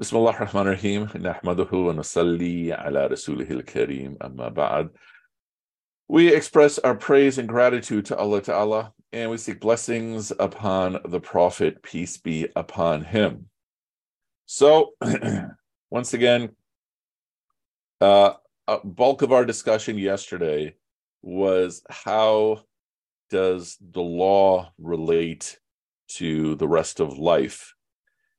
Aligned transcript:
بسم 0.00 0.16
الله 0.16 0.30
الرحمن 0.30 0.62
الرحيم 0.62 1.08
نحمده 1.16 1.68
ونصلي 1.72 2.72
على 2.72 3.06
رسوله 3.06 3.50
الكريم 3.50 4.16
أما 4.22 4.48
بعد 4.48 4.90
We 6.08 6.34
express 6.34 6.78
our 6.78 6.94
praise 6.94 7.38
and 7.38 7.48
gratitude 7.48 8.04
to 8.06 8.16
Allah 8.16 8.42
Ta'ala 8.42 8.92
and 9.14 9.30
we 9.30 9.38
seek 9.38 9.58
blessings 9.58 10.32
upon 10.38 10.98
the 11.06 11.18
Prophet, 11.18 11.82
peace 11.82 12.18
be 12.18 12.46
upon 12.54 13.04
him. 13.04 13.48
So, 14.44 14.92
once 15.90 16.12
again, 16.12 16.50
uh, 18.02 18.34
a 18.68 18.86
bulk 18.86 19.22
of 19.22 19.32
our 19.32 19.46
discussion 19.46 19.96
yesterday 19.96 20.74
was 21.22 21.82
how 21.88 22.64
does 23.30 23.78
the 23.80 24.02
law 24.02 24.72
relate 24.78 25.58
to 26.18 26.54
the 26.56 26.68
rest 26.68 27.00
of 27.00 27.16
life? 27.16 27.72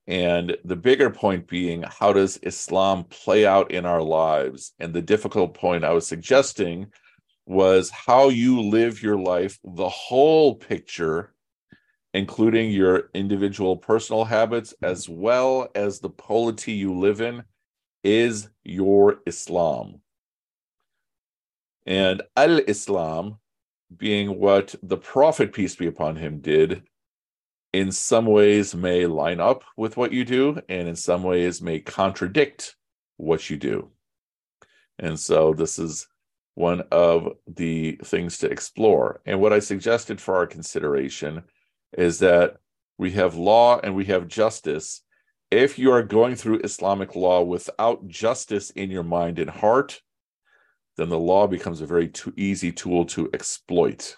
And 0.07 0.57
the 0.65 0.77
bigger 0.77 1.11
point 1.11 1.47
being, 1.47 1.83
how 1.83 2.13
does 2.13 2.39
Islam 2.43 3.05
play 3.05 3.47
out 3.47 3.71
in 3.71 3.87
our 3.87 4.03
lives? 4.03 4.73
And 4.81 4.93
the 4.93 5.03
difficult 5.03 5.55
point 5.55 5.85
I 5.85 5.93
was 5.93 6.07
suggesting 6.07 6.89
was 7.47 7.91
how 7.91 8.29
you 8.29 8.61
live 8.61 9.03
your 9.03 9.19
life, 9.19 9.59
the 9.65 9.89
whole 9.89 10.57
picture, 10.57 11.35
including 12.15 12.71
your 12.71 13.11
individual 13.15 13.77
personal 13.77 14.25
habits, 14.25 14.75
as 14.83 15.09
well 15.09 15.69
as 15.75 16.01
the 16.01 16.11
polity 16.11 16.73
you 16.73 16.99
live 16.99 17.21
in, 17.21 17.45
is 18.05 18.49
your 18.65 19.21
Islam. 19.27 20.01
And 21.87 22.23
Al 22.37 22.59
Islam 22.59 23.39
being 23.97 24.39
what 24.39 24.75
the 24.83 24.97
Prophet, 24.97 25.53
peace 25.53 25.77
be 25.77 25.87
upon 25.87 26.17
him, 26.17 26.41
did 26.41 26.83
in 27.73 27.91
some 27.91 28.27
ways 28.27 28.75
may 28.75 29.07
line 29.07 29.41
up 29.41 29.65
with 29.77 29.97
what 29.97 30.13
you 30.13 30.25
do 30.25 30.61
and 30.69 30.89
in 30.89 30.97
some 30.97 31.23
ways 31.23 31.63
may 31.63 31.81
contradict 31.81 32.77
what 33.17 33.49
you 33.49 33.57
do. 33.57 33.91
And 34.99 35.19
so 35.19 35.55
this 35.55 35.79
is 35.79 36.07
one 36.55 36.83
of 36.93 37.29
the 37.47 37.99
things 38.05 38.39
to 38.39 38.51
explore. 38.51 39.23
And 39.25 39.41
what 39.41 39.53
I 39.53 39.59
suggested 39.59 40.21
for 40.21 40.37
our 40.37 40.47
consideration 40.47 41.45
is 41.97 42.19
that 42.19 42.59
we 42.99 43.13
have 43.13 43.35
law 43.35 43.81
and 43.81 43.95
we 43.95 44.05
have 44.07 44.29
justice. 44.29 45.03
If 45.51 45.79
you 45.79 45.93
are 45.93 46.03
going 46.03 46.37
through 46.37 46.61
Islamic 46.61 47.17
law 47.17 47.43
without 47.43 48.07
justice 48.07 48.71
in 48.71 48.91
your 48.91 49.03
mind 49.03 49.39
and 49.39 49.51
heart, 49.51 50.03
then 50.99 51.09
the 51.09 51.19
law 51.19 51.47
becomes 51.47 51.81
a 51.81 51.87
very 51.87 52.09
too 52.09 52.35
easy 52.37 52.71
tool 52.71 53.07
to 53.07 53.31
exploit. 53.33 54.17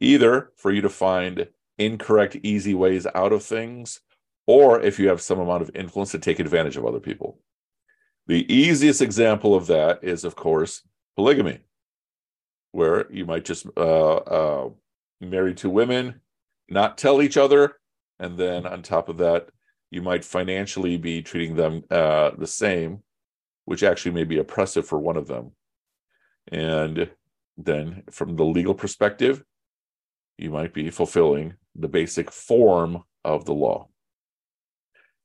Either 0.00 0.52
for 0.56 0.70
you 0.70 0.82
to 0.82 0.88
find 0.88 1.48
incorrect, 1.80 2.36
easy 2.42 2.74
ways 2.74 3.06
out 3.14 3.32
of 3.32 3.42
things, 3.42 4.00
or 4.46 4.80
if 4.80 4.98
you 4.98 5.08
have 5.08 5.20
some 5.20 5.40
amount 5.40 5.62
of 5.62 5.70
influence 5.74 6.12
to 6.12 6.18
take 6.18 6.38
advantage 6.38 6.76
of 6.76 6.84
other 6.84 7.00
people. 7.00 7.40
The 8.26 8.52
easiest 8.52 9.02
example 9.02 9.54
of 9.54 9.66
that 9.68 10.04
is, 10.04 10.24
of 10.24 10.36
course, 10.36 10.82
polygamy, 11.16 11.60
where 12.72 13.10
you 13.10 13.24
might 13.24 13.44
just 13.44 13.66
uh, 13.76 14.16
uh, 14.16 14.68
marry 15.20 15.54
two 15.54 15.70
women, 15.70 16.20
not 16.68 16.98
tell 16.98 17.22
each 17.22 17.36
other, 17.36 17.76
and 18.18 18.38
then 18.38 18.66
on 18.66 18.82
top 18.82 19.08
of 19.08 19.18
that, 19.18 19.48
you 19.90 20.02
might 20.02 20.24
financially 20.24 20.96
be 20.96 21.22
treating 21.22 21.56
them 21.56 21.82
uh, 21.90 22.30
the 22.38 22.46
same, 22.46 23.02
which 23.64 23.82
actually 23.82 24.12
may 24.12 24.24
be 24.24 24.38
oppressive 24.38 24.86
for 24.86 24.98
one 24.98 25.16
of 25.16 25.26
them. 25.26 25.52
And 26.52 27.10
then, 27.56 28.04
from 28.10 28.36
the 28.36 28.44
legal 28.44 28.74
perspective, 28.74 29.42
you 30.38 30.50
might 30.50 30.72
be 30.72 30.90
fulfilling 30.90 31.54
the 31.74 31.88
basic 31.88 32.30
form 32.30 33.04
of 33.24 33.44
the 33.44 33.54
law. 33.54 33.88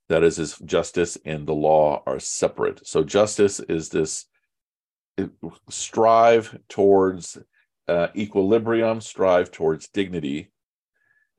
That 0.09 0.23
is, 0.23 0.57
justice 0.65 1.17
and 1.25 1.47
the 1.47 1.53
law 1.53 2.03
are 2.05 2.19
separate. 2.19 2.85
So 2.85 3.03
justice 3.03 3.59
is 3.59 3.89
this 3.89 4.25
strive 5.69 6.59
towards 6.69 7.37
uh, 7.87 8.07
equilibrium, 8.15 9.01
strive 9.01 9.51
towards 9.51 9.87
dignity, 9.87 10.51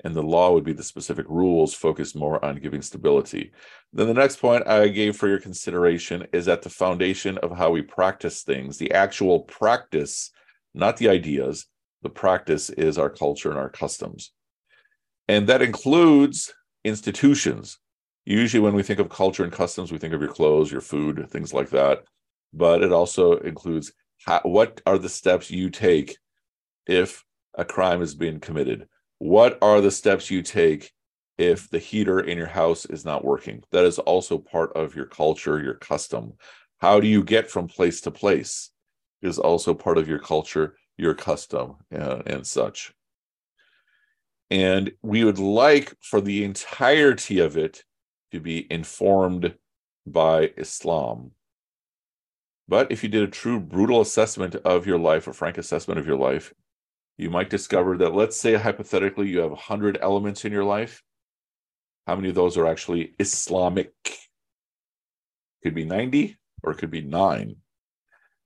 and 0.05 0.15
the 0.15 0.23
law 0.23 0.53
would 0.53 0.65
be 0.65 0.73
the 0.73 0.83
specific 0.83 1.27
rules 1.29 1.75
focused 1.75 2.17
more 2.17 2.45
on 2.45 2.57
giving 2.57 2.83
stability. 2.83 3.53
Then 3.93 4.07
the 4.07 4.15
next 4.15 4.37
point 4.37 4.67
I 4.67 4.89
gave 4.89 5.17
for 5.17 5.29
your 5.29 5.41
consideration 5.41 6.27
is 6.33 6.49
at 6.49 6.63
the 6.63 6.71
foundation 6.71 7.39
of 7.39 7.57
how 7.57 7.71
we 7.71 7.83
practice 7.83 8.43
things, 8.43 8.79
the 8.79 8.93
actual 8.93 9.41
practice, 9.41 10.31
not 10.75 10.97
the 10.97 11.09
ideas, 11.09 11.67
the 12.03 12.11
practice 12.11 12.71
is 12.71 12.99
our 12.99 13.11
culture 13.11 13.51
and 13.51 13.59
our 13.59 13.71
customs. 13.71 14.33
And 15.29 15.49
that 15.49 15.63
includes 15.63 16.53
institutions. 16.85 17.79
Usually, 18.25 18.61
when 18.61 18.75
we 18.75 18.83
think 18.83 18.99
of 18.99 19.09
culture 19.09 19.45
and 19.45 19.53
customs, 19.53 19.93
we 19.93 19.99
think 19.99 20.15
of 20.15 20.21
your 20.21 20.33
clothes, 20.33 20.71
your 20.71 20.81
food, 20.81 21.29
things 21.31 21.53
like 21.53 21.71
that. 21.71 22.05
But 22.53 22.83
it 22.83 22.93
also 22.93 23.37
includes 23.39 23.93
how, 24.25 24.41
what 24.43 24.81
are 24.87 24.99
the 24.99 25.09
steps 25.09 25.51
you 25.51 25.71
take 25.71 26.17
if 26.87 27.25
a 27.55 27.65
crime 27.65 28.03
is 28.03 28.15
being 28.15 28.41
committed? 28.41 28.89
What 29.19 29.59
are 29.63 29.81
the 29.81 29.91
steps 29.91 30.31
you 30.31 30.43
take 30.43 30.93
if 31.39 31.71
the 31.71 31.79
heater 31.79 32.21
in 32.21 32.39
your 32.39 32.47
house 32.47 32.85
is 32.87 33.05
not 33.05 33.25
working? 33.25 33.63
That 33.73 33.85
is 33.85 33.99
also 33.99 34.39
part 34.39 34.73
of 34.77 34.95
your 34.95 35.07
culture, 35.07 35.63
your 35.63 35.75
custom. 35.75 36.35
How 36.79 37.01
do 37.01 37.07
you 37.07 37.23
get 37.23 37.51
from 37.51 37.69
place 37.69 38.01
to 38.03 38.11
place? 38.11 38.71
Is 39.23 39.39
also 39.39 39.73
part 39.75 39.99
of 39.99 40.09
your 40.09 40.19
culture, 40.19 40.77
your 40.99 41.15
custom, 41.15 41.77
and, 41.91 42.23
and 42.27 42.47
such. 42.47 42.93
And 44.51 44.93
we 45.03 45.25
would 45.25 45.39
like 45.39 45.95
for 46.01 46.21
the 46.21 46.45
entirety 46.45 47.41
of 47.41 47.57
it 47.57 47.83
to 48.33 48.41
be 48.41 48.67
informed 48.71 49.55
by 50.07 50.53
Islam. 50.57 51.33
But 52.69 52.91
if 52.91 53.03
you 53.03 53.09
did 53.09 53.23
a 53.23 53.31
true 53.31 53.61
brutal 53.61 54.01
assessment 54.01 54.55
of 54.57 54.87
your 54.87 54.99
life, 54.99 55.27
a 55.27 55.33
frank 55.33 55.59
assessment 55.59 55.99
of 55.99 56.07
your 56.07 56.17
life, 56.17 56.53
you 57.17 57.31
might 57.31 57.51
discover 57.51 57.97
that, 57.99 58.15
let's 58.15 58.39
say 58.39 58.55
hypothetically, 58.55 59.29
you 59.29 59.39
have 59.39 59.51
100 59.51 59.99
elements 60.01 60.45
in 60.45 60.53
your 60.53 60.65
life. 60.65 61.03
How 62.07 62.17
many 62.17 62.29
of 62.29 62.35
those 62.35 62.57
are 62.57 62.67
actually 62.67 63.15
Islamic? 63.19 63.93
Could 65.63 65.75
be 65.75 65.85
90 65.85 66.37
or 66.63 66.73
it 66.73 66.79
could 66.79 66.91
be 66.91 67.03
nine 67.03 67.57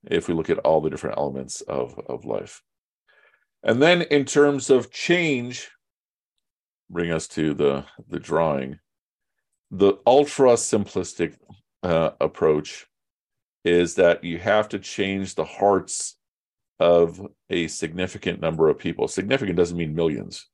if 0.08 0.28
we 0.28 0.34
look 0.34 0.48
at 0.48 0.58
all 0.58 0.80
the 0.80 0.90
different 0.90 1.18
elements 1.18 1.60
of, 1.62 1.98
of 2.06 2.24
life. 2.24 2.62
And 3.62 3.82
then 3.82 4.02
in 4.02 4.24
terms 4.24 4.70
of 4.70 4.90
change, 4.90 5.68
bring 6.90 7.10
us 7.10 7.28
to 7.28 7.54
the 7.54 7.84
the 8.08 8.18
drawing. 8.18 8.78
The 9.70 9.94
ultra 10.06 10.54
simplistic 10.54 11.36
uh, 11.82 12.10
approach 12.20 12.86
is 13.64 13.94
that 13.94 14.24
you 14.24 14.38
have 14.38 14.68
to 14.70 14.78
change 14.78 15.34
the 15.34 15.44
hearts 15.44 16.16
of 16.80 17.20
a 17.50 17.68
significant 17.68 18.40
number 18.40 18.68
of 18.68 18.78
people. 18.78 19.06
Significant 19.06 19.56
doesn't 19.56 19.76
mean 19.76 19.94
millions. 19.94 20.48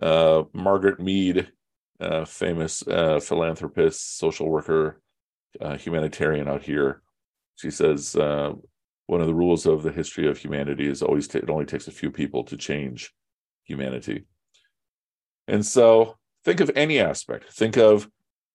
Uh, 0.00 0.42
margaret 0.52 0.98
mead 0.98 1.52
uh, 2.00 2.24
famous 2.24 2.82
philanthropist 2.82 4.18
social 4.18 4.50
worker 4.50 5.00
uh, 5.60 5.76
humanitarian 5.76 6.48
out 6.48 6.64
here 6.64 7.00
she 7.54 7.70
says 7.70 8.16
uh, 8.16 8.52
one 9.06 9.20
of 9.20 9.28
the 9.28 9.34
rules 9.34 9.66
of 9.66 9.84
the 9.84 9.92
history 9.92 10.26
of 10.26 10.36
humanity 10.36 10.88
is 10.88 11.00
always 11.00 11.28
t- 11.28 11.38
it 11.38 11.48
only 11.48 11.64
takes 11.64 11.86
a 11.86 11.92
few 11.92 12.10
people 12.10 12.42
to 12.42 12.56
change 12.56 13.14
humanity 13.62 14.24
and 15.46 15.64
so 15.64 16.16
think 16.44 16.60
of 16.60 16.70
any 16.74 17.00
aspect. 17.00 17.52
Think 17.52 17.76
of 17.76 18.08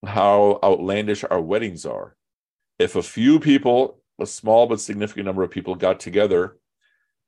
how 0.05 0.59
outlandish 0.63 1.23
our 1.29 1.41
weddings 1.41 1.85
are. 1.85 2.16
If 2.77 2.95
a 2.95 3.03
few 3.03 3.39
people, 3.39 4.01
a 4.19 4.25
small 4.25 4.67
but 4.67 4.79
significant 4.79 5.25
number 5.25 5.44
of 5.44 5.51
people 5.51 5.75
got 5.75 6.00
together 6.00 6.57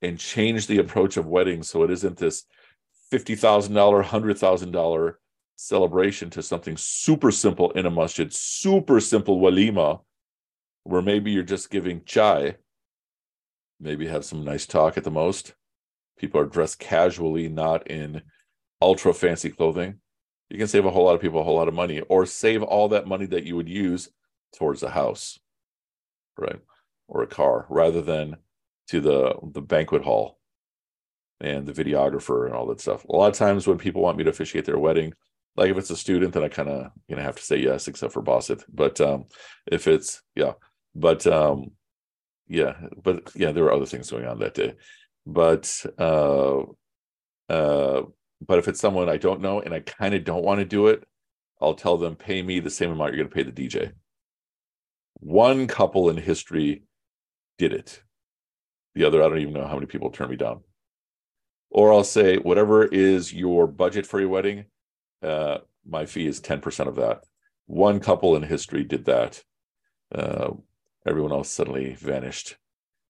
and 0.02 0.18
changed 0.18 0.68
the 0.68 0.80
approach 0.80 1.18
of 1.18 1.28
weddings 1.28 1.70
so 1.70 1.84
it 1.84 1.92
isn't 1.92 2.18
this 2.18 2.46
$50,000, 3.12 4.04
$100,000 4.04 5.14
celebration 5.58 6.30
to 6.32 6.42
something 6.42 6.78
super 6.78 7.32
simple 7.32 7.72
in 7.72 7.86
a 7.86 7.92
masjid, 7.92 8.34
super 8.34 9.00
simple 9.00 9.40
walima, 9.40 10.00
where 10.84 11.02
maybe 11.02 11.32
you're 11.32 11.44
just 11.44 11.70
giving 11.70 12.04
chai, 12.06 12.56
maybe 13.80 14.08
have 14.08 14.26
some 14.26 14.44
nice 14.44 14.66
talk 14.66 14.98
at 14.98 15.04
the 15.04 15.12
most. 15.12 15.54
People 16.18 16.40
are 16.40 16.46
dressed 16.46 16.80
casually, 16.80 17.50
not 17.50 17.88
in 17.90 18.22
ultra 18.82 19.14
fancy 19.14 19.50
clothing, 19.50 20.00
you 20.50 20.58
can 20.58 20.68
save 20.68 20.86
a 20.86 20.92
whole 20.92 21.06
lot 21.06 21.16
of 21.16 21.22
people 21.22 21.40
a 21.40 21.44
whole 21.44 21.56
lot 21.56 21.68
of 21.68 21.74
money 21.74 22.02
or 22.02 22.26
save 22.26 22.62
all 22.64 22.90
that 22.90 23.08
money 23.08 23.26
that 23.26 23.46
you 23.46 23.56
would 23.56 23.70
use 23.70 24.10
towards 24.58 24.84
a 24.84 24.90
house, 24.90 25.40
right? 26.38 26.60
Or 27.08 27.24
a 27.24 27.28
car 27.28 27.66
rather 27.70 28.02
than 28.02 28.38
to 28.90 29.00
the 29.00 29.36
the 29.54 29.62
banquet 29.62 30.04
hall 30.04 30.40
and 31.40 31.66
the 31.66 31.74
videographer 31.74 32.46
and 32.46 32.54
all 32.54 32.68
that 32.68 32.82
stuff. 32.82 33.06
A 33.06 33.16
lot 33.16 33.32
of 33.32 33.38
times 33.38 33.66
when 33.66 33.78
people 33.78 34.02
want 34.02 34.18
me 34.18 34.24
to 34.26 34.30
officiate 34.30 34.66
their 34.66 34.78
wedding, 34.78 35.14
like 35.56 35.72
if 35.72 35.78
it's 35.78 35.90
a 35.90 35.98
student, 35.98 36.34
then 36.34 36.44
I 36.44 36.50
kind 36.50 36.70
of 36.70 36.92
you 37.08 37.16
know 37.16 37.22
have 37.22 37.38
to 37.38 37.44
say 37.44 37.58
yes, 37.58 37.88
except 37.88 38.14
for 38.14 38.22
Basit. 38.22 38.64
But 38.74 39.00
um 39.02 39.26
if 39.68 39.88
it's 39.88 40.22
yeah, 40.36 40.54
but 40.96 41.26
um 41.28 41.72
yeah, 42.48 42.76
but 43.02 43.32
yeah, 43.36 43.52
there 43.52 43.64
were 43.64 43.74
other 43.74 43.86
things 43.86 44.12
going 44.12 44.26
on 44.26 44.40
that 44.40 44.54
day. 44.54 44.76
But 45.26 45.86
uh 45.98 46.64
uh 47.50 48.04
but 48.46 48.60
if 48.60 48.68
it's 48.68 48.80
someone 48.80 49.10
I 49.10 49.18
don't 49.18 49.42
know 49.42 49.60
and 49.60 49.74
I 49.74 49.80
kind 49.80 50.14
of 50.14 50.24
don't 50.24 50.44
want 50.44 50.60
to 50.60 50.66
do 50.66 50.88
it, 50.88 51.04
I'll 51.62 51.76
tell 51.76 51.98
them, 51.98 52.16
pay 52.16 52.42
me 52.42 52.60
the 52.60 52.70
same 52.70 52.92
amount 52.92 53.14
you're 53.14 53.24
going 53.24 53.30
to 53.30 53.36
pay 53.36 53.44
the 53.44 53.70
DJ. 53.70 53.92
One 55.16 55.68
couple 55.68 56.10
in 56.10 56.18
history 56.18 56.84
did 57.60 57.74
it. 57.74 58.02
The 58.96 59.06
other, 59.06 59.22
I 59.22 59.30
don't 59.30 59.40
even 59.40 59.54
know 59.54 59.68
how 59.68 59.76
many 59.76 59.86
people 59.86 60.10
turn 60.10 60.30
me 60.30 60.36
down. 60.36 60.62
Or 61.70 61.94
I'll 61.94 62.04
say, 62.04 62.38
whatever 62.38 62.84
is 62.84 63.32
your 63.32 63.68
budget 63.68 64.06
for 64.06 64.20
your 64.20 64.30
wedding, 64.30 64.66
uh, 65.22 65.60
my 65.88 66.06
fee 66.06 66.26
is 66.26 66.42
10% 66.42 66.88
of 66.88 66.96
that. 66.96 67.24
One 67.68 68.00
couple 68.00 68.36
in 68.36 68.44
history 68.44 68.84
did 68.84 69.06
that. 69.06 69.44
Uh, 70.14 70.52
everyone 71.08 71.32
else 71.32 71.50
suddenly 71.50 71.94
vanished. 71.94 72.58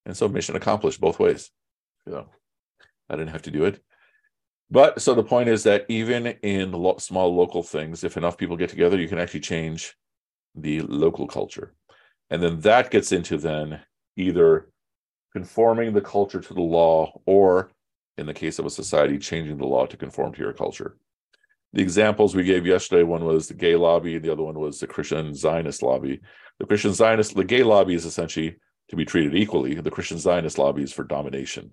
And 0.05 0.15
so 0.15 0.27
mission 0.27 0.55
accomplished 0.55 1.01
both 1.01 1.19
ways. 1.19 1.49
Know, 2.05 2.27
I 3.09 3.15
didn't 3.15 3.31
have 3.31 3.43
to 3.43 3.51
do 3.51 3.65
it. 3.65 3.81
But 4.71 5.01
so 5.01 5.13
the 5.13 5.23
point 5.23 5.49
is 5.49 5.63
that 5.63 5.85
even 5.89 6.27
in 6.27 6.71
lo- 6.71 6.97
small 6.97 7.35
local 7.35 7.61
things, 7.61 8.05
if 8.05 8.15
enough 8.15 8.37
people 8.37 8.55
get 8.55 8.69
together, 8.69 8.97
you 8.97 9.09
can 9.09 9.19
actually 9.19 9.41
change 9.41 9.95
the 10.55 10.79
local 10.81 11.27
culture. 11.27 11.73
And 12.29 12.41
then 12.41 12.61
that 12.61 12.89
gets 12.89 13.11
into 13.11 13.37
then 13.37 13.81
either 14.15 14.69
conforming 15.33 15.93
the 15.93 16.01
culture 16.01 16.39
to 16.39 16.53
the 16.53 16.61
law 16.61 17.21
or 17.25 17.71
in 18.17 18.25
the 18.25 18.33
case 18.33 18.59
of 18.59 18.65
a 18.65 18.69
society, 18.69 19.17
changing 19.17 19.57
the 19.57 19.65
law 19.65 19.85
to 19.85 19.97
conform 19.97 20.33
to 20.33 20.41
your 20.41 20.53
culture. 20.53 20.97
The 21.73 21.81
examples 21.81 22.35
we 22.35 22.43
gave 22.43 22.65
yesterday, 22.65 23.03
one 23.03 23.25
was 23.25 23.47
the 23.47 23.53
gay 23.53 23.75
lobby, 23.75 24.17
the 24.19 24.31
other 24.31 24.43
one 24.43 24.59
was 24.59 24.79
the 24.79 24.87
Christian 24.87 25.33
Zionist 25.33 25.81
lobby. 25.81 26.21
The 26.59 26.65
Christian 26.65 26.93
Zionist, 26.93 27.35
the 27.35 27.43
gay 27.43 27.63
lobby 27.63 27.95
is 27.95 28.05
essentially 28.05 28.57
to 28.89 28.95
be 28.95 29.05
treated 29.05 29.35
equally. 29.35 29.75
The 29.75 29.91
Christian 29.91 30.17
Zionist 30.17 30.57
lobby 30.57 30.83
is 30.83 30.93
for 30.93 31.03
domination. 31.03 31.71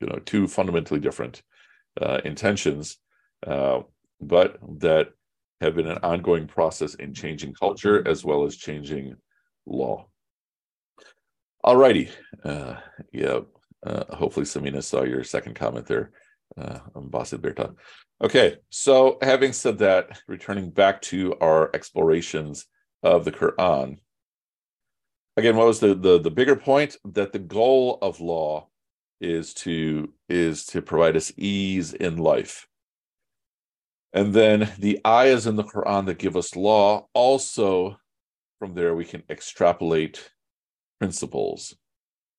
You 0.00 0.08
know, 0.08 0.20
two 0.24 0.48
fundamentally 0.48 1.00
different 1.00 1.42
uh, 2.00 2.20
intentions, 2.24 2.98
uh, 3.46 3.80
but 4.20 4.58
that 4.78 5.08
have 5.60 5.74
been 5.74 5.88
an 5.88 5.98
ongoing 6.02 6.46
process 6.46 6.94
in 6.94 7.14
changing 7.14 7.54
culture 7.54 8.06
as 8.06 8.24
well 8.24 8.44
as 8.44 8.56
changing 8.56 9.14
law. 9.66 10.06
All 11.64 11.76
righty. 11.76 12.10
Uh, 12.44 12.76
yeah. 13.12 13.40
Uh, 13.84 14.16
hopefully, 14.16 14.46
Samina 14.46 14.82
saw 14.82 15.02
your 15.02 15.24
second 15.24 15.54
comment 15.54 15.86
there, 15.86 16.12
uh. 16.56 16.78
Okay. 18.22 18.56
So, 18.70 19.18
having 19.22 19.52
said 19.52 19.78
that, 19.78 20.20
returning 20.28 20.70
back 20.70 21.02
to 21.02 21.34
our 21.40 21.70
explorations 21.74 22.66
of 23.02 23.24
the 23.24 23.32
Quran. 23.32 23.98
Again, 25.36 25.56
what 25.56 25.66
was 25.66 25.80
the, 25.80 25.94
the 25.94 26.20
the 26.20 26.30
bigger 26.30 26.56
point? 26.56 26.96
That 27.04 27.32
the 27.32 27.38
goal 27.38 27.98
of 28.02 28.20
law 28.20 28.68
is 29.22 29.54
to 29.54 30.12
is 30.28 30.66
to 30.66 30.82
provide 30.82 31.16
us 31.16 31.32
ease 31.36 31.94
in 31.94 32.18
life. 32.18 32.66
And 34.12 34.34
then 34.34 34.70
the 34.78 35.00
ayahs 35.06 35.46
in 35.46 35.56
the 35.56 35.64
Quran 35.64 36.06
that 36.06 36.18
give 36.18 36.36
us 36.36 36.54
law 36.56 37.06
also 37.14 37.96
from 38.58 38.74
there 38.74 38.94
we 38.94 39.04
can 39.04 39.22
extrapolate 39.30 40.30
principles. 40.98 41.74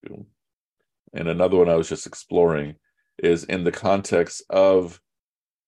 And 0.06 1.28
another 1.28 1.58
one 1.58 1.70
I 1.70 1.76
was 1.76 1.90
just 1.90 2.06
exploring 2.06 2.76
is 3.18 3.44
in 3.46 3.64
the 3.64 3.72
context 3.72 4.44
of 4.50 5.00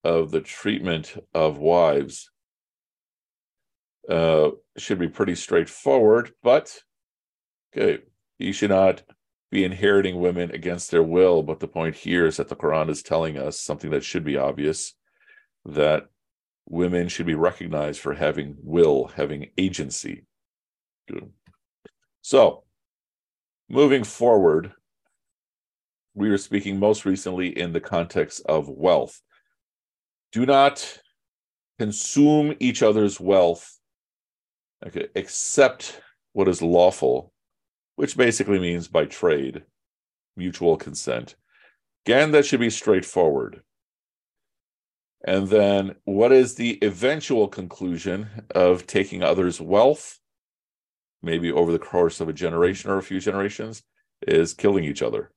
of 0.04 0.32
the 0.32 0.42
treatment 0.42 1.16
of 1.34 1.58
wives. 1.58 2.30
Uh, 4.08 4.52
should 4.78 5.00
be 5.00 5.08
pretty 5.08 5.34
straightforward, 5.34 6.32
but 6.44 6.78
okay, 7.76 8.04
you 8.38 8.54
should 8.54 8.70
not 8.70 9.02
be 9.52 9.64
inheriting 9.64 10.20
women 10.20 10.52
against 10.52 10.92
their 10.92 11.04
will. 11.04 11.44
But 11.44 11.60
the 11.60 11.68
point 11.68 11.96
here 11.96 12.26
is 12.26 12.38
that 12.38 12.50
the 12.50 12.56
Quran 12.56 12.90
is 12.90 13.04
telling 13.04 13.38
us 13.38 13.60
something 13.60 13.92
that 13.92 14.04
should 14.04 14.24
be 14.24 14.38
obvious 14.38 14.94
that 15.66 16.08
women 16.68 17.08
should 17.08 17.26
be 17.26 17.36
recognized 17.36 18.00
for 18.00 18.14
having 18.14 18.56
will, 18.62 19.08
having 19.16 19.52
agency. 19.58 20.26
So, 22.22 22.64
moving 23.70 24.04
forward, 24.04 24.72
we 26.16 26.30
were 26.30 26.38
speaking 26.38 26.80
most 26.80 27.06
recently 27.06 27.58
in 27.58 27.74
the 27.74 27.82
context 27.82 28.42
of 28.48 28.70
wealth. 28.70 29.22
Do 30.32 30.46
not 30.46 31.00
consume 31.78 32.56
each 32.60 32.82
other's 32.82 33.20
wealth, 33.20 33.80
okay, 34.86 35.08
except 35.14 36.02
what 36.34 36.48
is 36.48 36.62
lawful 36.62 37.32
which 37.96 38.18
basically 38.18 38.60
means 38.60 38.88
by 38.88 39.06
trade, 39.06 39.64
mutual 40.36 40.78
consent. 40.78 41.36
Again, 42.06 42.32
that 42.32 42.46
should 42.46 42.60
be 42.60 42.70
straightforward. 42.70 43.62
And 45.26 45.48
then, 45.48 45.96
what 46.04 46.32
is 46.32 46.54
the 46.54 46.78
eventual 46.84 47.48
conclusion 47.48 48.28
of 48.54 48.86
taking 48.86 49.24
others' 49.24 49.60
wealth, 49.60 50.20
maybe 51.24 51.52
over 51.52 51.72
the 51.72 51.80
course 51.80 52.20
of 52.20 52.30
a 52.30 52.34
generation 52.34 52.92
or 52.92 52.98
a 52.98 53.04
few 53.04 53.20
generations, 53.20 53.82
is 54.28 54.54
killing 54.54 54.84
each 54.84 55.02
other? 55.02 55.32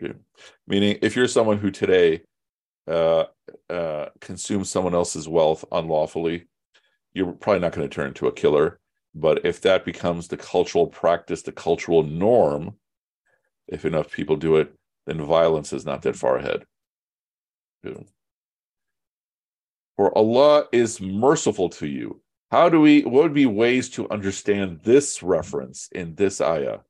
Okay. 0.00 0.14
Meaning, 0.68 0.98
if 1.02 1.16
you're 1.16 1.26
someone 1.26 1.58
who 1.58 1.72
today 1.72 2.22
uh, 2.86 3.24
uh, 3.68 4.06
consumes 4.20 4.70
someone 4.70 4.94
else's 4.94 5.28
wealth 5.28 5.64
unlawfully, 5.72 6.46
you're 7.12 7.32
probably 7.32 7.60
not 7.60 7.72
going 7.72 7.88
to 7.88 7.92
turn 7.92 8.08
into 8.08 8.28
a 8.28 8.32
killer. 8.32 8.78
But 9.18 9.46
if 9.46 9.62
that 9.62 9.86
becomes 9.86 10.28
the 10.28 10.36
cultural 10.36 10.86
practice, 10.88 11.40
the 11.40 11.50
cultural 11.50 12.02
norm, 12.02 12.74
if 13.66 13.86
enough 13.86 14.12
people 14.12 14.36
do 14.36 14.56
it, 14.56 14.74
then 15.06 15.24
violence 15.24 15.72
is 15.72 15.86
not 15.86 16.02
that 16.02 16.16
far 16.16 16.36
ahead. 16.36 16.66
For 19.96 20.16
Allah 20.16 20.66
is 20.70 21.00
merciful 21.00 21.70
to 21.70 21.86
you. 21.86 22.20
How 22.50 22.68
do 22.68 22.82
we, 22.82 23.04
what 23.04 23.22
would 23.22 23.32
be 23.32 23.46
ways 23.46 23.88
to 23.90 24.08
understand 24.10 24.80
this 24.84 25.22
reference 25.22 25.88
in 25.92 26.14
this 26.14 26.42
ayah? 26.42 26.80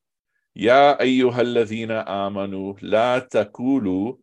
Ya 0.52 0.96
ayyuhalladhina 0.96 2.08
amanu 2.08 2.76
la 2.82 3.20
takulu 3.20 4.18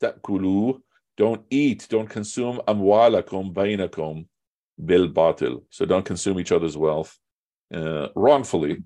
takulu 0.00 0.80
don't 1.16 1.44
eat, 1.50 1.88
don't 1.90 2.08
consume 2.08 2.60
amwalakum 2.68 3.52
bainakum 3.52 4.26
bil 4.82 5.08
batil. 5.08 5.64
So 5.70 5.84
don't 5.84 6.04
consume 6.04 6.38
each 6.38 6.52
other's 6.52 6.76
wealth 6.76 7.18
uh, 7.74 8.08
wrongfully. 8.14 8.82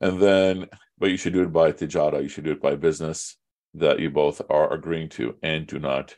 And 0.00 0.20
then, 0.20 0.68
but 0.98 1.10
you 1.10 1.16
should 1.16 1.34
do 1.34 1.42
it 1.42 1.52
by 1.52 1.72
tijara, 1.72 2.22
you 2.22 2.28
should 2.28 2.44
do 2.44 2.52
it 2.52 2.62
by 2.62 2.74
business 2.74 3.36
that 3.74 4.00
you 4.00 4.10
both 4.10 4.40
are 4.50 4.72
agreeing 4.72 5.08
to 5.10 5.36
and 5.42 5.66
do 5.66 5.78
not 5.78 6.16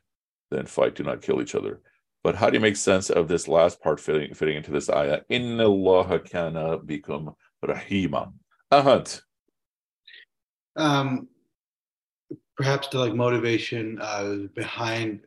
then 0.51 0.67
fight, 0.67 0.95
do 0.95 1.03
not 1.03 1.23
kill 1.23 1.41
each 1.41 1.55
other. 1.55 1.81
But 2.23 2.37
how 2.37 2.51
do 2.51 2.55
you 2.55 2.61
make 2.61 2.77
sense 2.77 3.11
of 3.11 3.27
this 3.27 3.49
last 3.49 3.81
part 3.81 3.99
fitting, 3.99 4.33
fitting 4.35 4.57
into 4.57 4.71
this 4.71 4.89
ayah? 4.89 5.23
Inna 5.29 5.65
Allah 5.65 6.21
kana 6.21 6.79
bikum 6.79 7.35
rahima. 7.65 8.33
Ahad. 8.71 9.21
Um, 10.77 11.29
perhaps 12.57 12.89
the 12.89 12.99
like 12.99 13.15
motivation 13.15 13.99
uh, 14.01 14.37
behind 14.55 15.21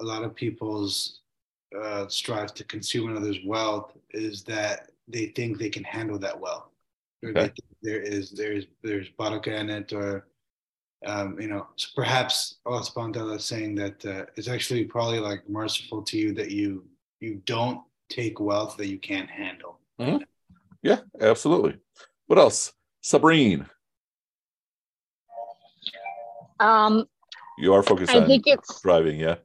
a 0.00 0.04
lot 0.04 0.22
of 0.22 0.34
people's 0.34 1.20
uh, 1.80 2.06
strive 2.08 2.54
to 2.54 2.64
consume 2.64 3.10
another's 3.10 3.38
wealth 3.44 3.96
is 4.10 4.42
that 4.44 4.90
they 5.08 5.26
think 5.26 5.58
they 5.58 5.70
can 5.70 5.84
handle 5.84 6.18
that 6.18 6.38
wealth. 6.38 6.68
Okay. 7.24 7.50
there 7.82 8.00
is 8.00 8.30
there's 8.30 8.66
there's 8.82 9.08
baraka 9.18 9.54
in 9.56 9.70
it, 9.70 9.92
or 9.92 10.26
um, 11.06 11.40
you 11.40 11.48
know, 11.48 11.66
so 11.76 11.88
perhaps 11.94 12.56
Allah 12.66 12.82
subhanahu 12.82 13.28
wa 13.28 13.34
is 13.34 13.44
saying 13.44 13.74
that 13.76 14.04
uh, 14.04 14.26
it's 14.36 14.48
actually 14.48 14.84
probably 14.84 15.18
like 15.18 15.48
merciful 15.48 16.02
to 16.02 16.18
you 16.18 16.32
that 16.34 16.50
you 16.50 16.84
you 17.20 17.42
don't 17.46 17.80
take 18.08 18.38
wealth 18.40 18.76
that 18.76 18.86
you 18.86 18.98
can't 18.98 19.30
handle. 19.30 19.78
Mm-hmm. 20.00 20.22
Yeah, 20.82 21.00
absolutely. 21.20 21.78
What 22.26 22.38
else? 22.38 22.72
Sabrine. 23.02 23.68
Um, 26.60 27.06
you 27.58 27.72
are 27.74 27.82
focused 27.82 28.12
I 28.12 28.20
on 28.20 28.26
think 28.26 28.46
it's, 28.46 28.80
driving, 28.80 29.18
yeah. 29.18 29.36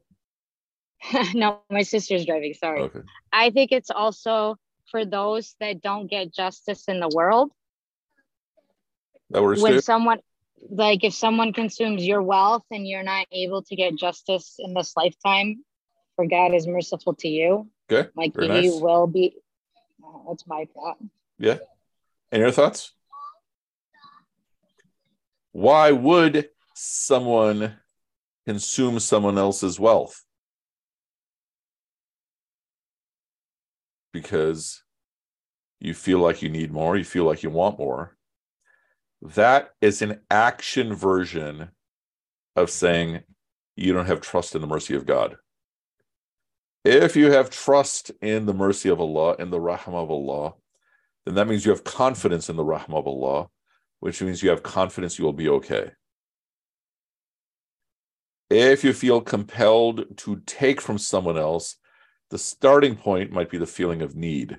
no, 1.33 1.61
my 1.69 1.83
sister's 1.83 2.25
driving. 2.25 2.53
Sorry. 2.53 2.81
Okay. 2.81 2.99
I 3.31 3.49
think 3.49 3.71
it's 3.71 3.89
also 3.89 4.55
for 4.89 5.05
those 5.05 5.55
that 5.59 5.81
don't 5.81 6.07
get 6.07 6.33
justice 6.33 6.85
in 6.87 6.99
the 6.99 7.09
world. 7.09 7.51
That 9.29 9.41
when 9.41 9.73
too? 9.73 9.81
someone 9.81 10.19
like 10.69 11.03
if 11.03 11.13
someone 11.13 11.53
consumes 11.53 12.05
your 12.05 12.21
wealth 12.21 12.65
and 12.69 12.87
you're 12.87 13.03
not 13.03 13.25
able 13.31 13.63
to 13.63 13.75
get 13.75 13.95
justice 13.95 14.55
in 14.59 14.73
this 14.73 14.95
lifetime, 14.95 15.63
for 16.15 16.27
God 16.27 16.53
is 16.53 16.67
merciful 16.67 17.15
to 17.15 17.27
you. 17.27 17.69
Okay. 17.91 18.09
Like 18.15 18.35
you 18.35 18.47
nice. 18.47 18.79
will 18.79 19.07
be. 19.07 19.35
Oh, 20.03 20.25
that's 20.27 20.45
my 20.45 20.67
thought. 20.73 20.97
Yeah. 21.39 21.57
And 22.31 22.41
your 22.41 22.51
thoughts? 22.51 22.91
Why 25.51 25.91
would 25.91 26.49
someone 26.73 27.75
consume 28.45 28.99
someone 28.99 29.37
else's 29.37 29.79
wealth? 29.79 30.23
Because 34.11 34.83
you 35.79 35.93
feel 35.93 36.19
like 36.19 36.41
you 36.41 36.49
need 36.49 36.71
more, 36.71 36.97
you 36.97 37.03
feel 37.03 37.25
like 37.25 37.43
you 37.43 37.49
want 37.49 37.79
more. 37.79 38.15
That 39.21 39.69
is 39.81 40.01
an 40.01 40.21
action 40.29 40.93
version 40.93 41.69
of 42.55 42.69
saying 42.69 43.21
you 43.75 43.93
don't 43.93 44.07
have 44.07 44.21
trust 44.21 44.55
in 44.55 44.61
the 44.61 44.67
mercy 44.67 44.95
of 44.95 45.05
God. 45.05 45.37
If 46.83 47.15
you 47.15 47.31
have 47.31 47.49
trust 47.49 48.11
in 48.21 48.45
the 48.45 48.53
mercy 48.53 48.89
of 48.89 48.99
Allah, 48.99 49.35
in 49.37 49.51
the 49.51 49.59
rahmah 49.59 50.03
of 50.03 50.09
Allah, 50.09 50.53
then 51.25 51.35
that 51.35 51.47
means 51.47 51.65
you 51.65 51.71
have 51.71 51.83
confidence 51.83 52.49
in 52.49 52.55
the 52.55 52.63
rahmah 52.63 52.99
of 52.99 53.07
Allah, 53.07 53.49
which 53.99 54.21
means 54.21 54.41
you 54.41 54.49
have 54.49 54.63
confidence 54.63 55.19
you 55.19 55.25
will 55.25 55.33
be 55.33 55.49
okay. 55.49 55.91
If 58.49 58.83
you 58.83 58.93
feel 58.93 59.21
compelled 59.21 60.17
to 60.17 60.41
take 60.45 60.81
from 60.81 60.97
someone 60.97 61.37
else, 61.37 61.77
the 62.31 62.39
starting 62.39 62.95
point 62.95 63.31
might 63.31 63.49
be 63.49 63.57
the 63.57 63.67
feeling 63.67 64.01
of 64.01 64.15
need. 64.15 64.57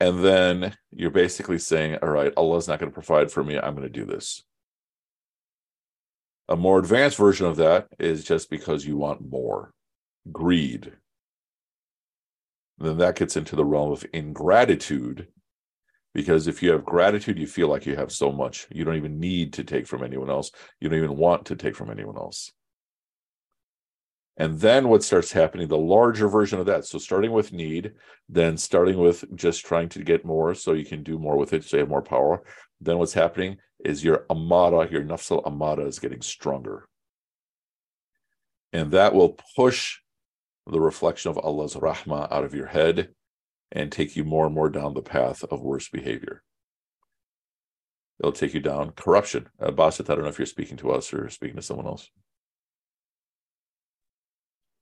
And 0.00 0.24
then 0.24 0.76
you're 0.92 1.10
basically 1.10 1.58
saying, 1.58 1.98
all 2.02 2.10
right, 2.10 2.32
Allah's 2.36 2.68
not 2.68 2.78
going 2.78 2.90
to 2.90 2.94
provide 2.94 3.32
for 3.32 3.42
me. 3.42 3.58
I'm 3.58 3.74
going 3.74 3.82
to 3.82 3.88
do 3.88 4.04
this. 4.04 4.44
A 6.48 6.56
more 6.56 6.78
advanced 6.78 7.16
version 7.16 7.46
of 7.46 7.56
that 7.56 7.88
is 7.98 8.22
just 8.22 8.48
because 8.48 8.86
you 8.86 8.96
want 8.96 9.28
more 9.28 9.72
greed. 10.30 10.92
Then 12.78 12.98
that 12.98 13.16
gets 13.16 13.36
into 13.36 13.56
the 13.56 13.64
realm 13.64 13.90
of 13.90 14.06
ingratitude. 14.12 15.26
Because 16.14 16.46
if 16.46 16.62
you 16.62 16.70
have 16.72 16.84
gratitude, 16.84 17.38
you 17.38 17.46
feel 17.46 17.68
like 17.68 17.86
you 17.86 17.96
have 17.96 18.12
so 18.12 18.30
much. 18.30 18.66
You 18.70 18.84
don't 18.84 18.96
even 18.96 19.18
need 19.18 19.52
to 19.54 19.64
take 19.64 19.86
from 19.86 20.02
anyone 20.02 20.30
else. 20.30 20.50
You 20.80 20.88
don't 20.88 20.98
even 20.98 21.16
want 21.16 21.46
to 21.46 21.56
take 21.56 21.76
from 21.76 21.90
anyone 21.90 22.16
else. 22.16 22.52
And 24.38 24.60
then 24.60 24.88
what 24.88 25.02
starts 25.02 25.32
happening, 25.32 25.66
the 25.66 25.76
larger 25.76 26.28
version 26.28 26.60
of 26.60 26.66
that. 26.66 26.84
So 26.84 26.98
starting 26.98 27.32
with 27.32 27.52
need, 27.52 27.92
then 28.28 28.56
starting 28.56 28.96
with 28.96 29.24
just 29.34 29.66
trying 29.66 29.88
to 29.90 30.04
get 30.04 30.24
more 30.24 30.54
so 30.54 30.72
you 30.72 30.84
can 30.84 31.02
do 31.02 31.18
more 31.18 31.36
with 31.36 31.52
it, 31.52 31.64
so 31.64 31.76
you 31.76 31.80
have 31.80 31.88
more 31.88 32.02
power. 32.02 32.44
Then 32.80 32.98
what's 32.98 33.12
happening 33.12 33.56
is 33.84 34.04
your 34.04 34.26
ammara, 34.30 34.90
your 34.92 35.02
nafs 35.02 35.32
al-ammara 35.32 35.88
is 35.88 35.98
getting 35.98 36.22
stronger. 36.22 36.88
And 38.72 38.92
that 38.92 39.12
will 39.12 39.36
push 39.56 39.98
the 40.68 40.80
reflection 40.80 41.32
of 41.32 41.38
Allah's 41.38 41.74
rahmah 41.74 42.30
out 42.30 42.44
of 42.44 42.54
your 42.54 42.66
head 42.66 43.08
and 43.72 43.90
take 43.90 44.14
you 44.14 44.22
more 44.22 44.46
and 44.46 44.54
more 44.54 44.70
down 44.70 44.94
the 44.94 45.02
path 45.02 45.42
of 45.50 45.62
worse 45.62 45.88
behavior. 45.88 46.44
It'll 48.20 48.32
take 48.32 48.54
you 48.54 48.60
down 48.60 48.92
corruption. 48.92 49.48
Uh, 49.60 49.72
Basit, 49.72 50.10
I 50.10 50.14
don't 50.14 50.24
know 50.24 50.30
if 50.30 50.38
you're 50.38 50.46
speaking 50.46 50.76
to 50.78 50.92
us 50.92 51.12
or 51.12 51.28
speaking 51.28 51.56
to 51.56 51.62
someone 51.62 51.86
else 51.86 52.08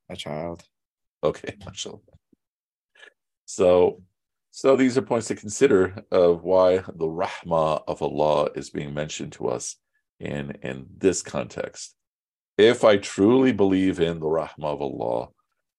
a 0.09 0.17
child. 0.17 0.65
Okay, 1.23 1.57
So, 3.49 4.03
so 4.51 4.77
these 4.77 4.99
are 4.99 5.03
points 5.03 5.29
to 5.29 5.37
consider 5.37 6.05
of 6.11 6.43
why 6.43 6.79
the 6.79 7.07
rahmah 7.07 7.83
of 7.87 8.03
Allah 8.03 8.51
is 8.57 8.71
being 8.71 8.93
mentioned 8.93 9.33
to 9.33 9.49
us 9.49 9.77
in 10.19 10.59
in 10.63 10.87
this 10.97 11.23
context. 11.23 11.95
If 12.59 12.85
I 12.85 12.97
truly 12.97 13.53
believe 13.53 14.01
in 14.01 14.19
the 14.19 14.27
rahmah 14.27 14.75
of 14.75 14.83
Allah, 14.83 15.29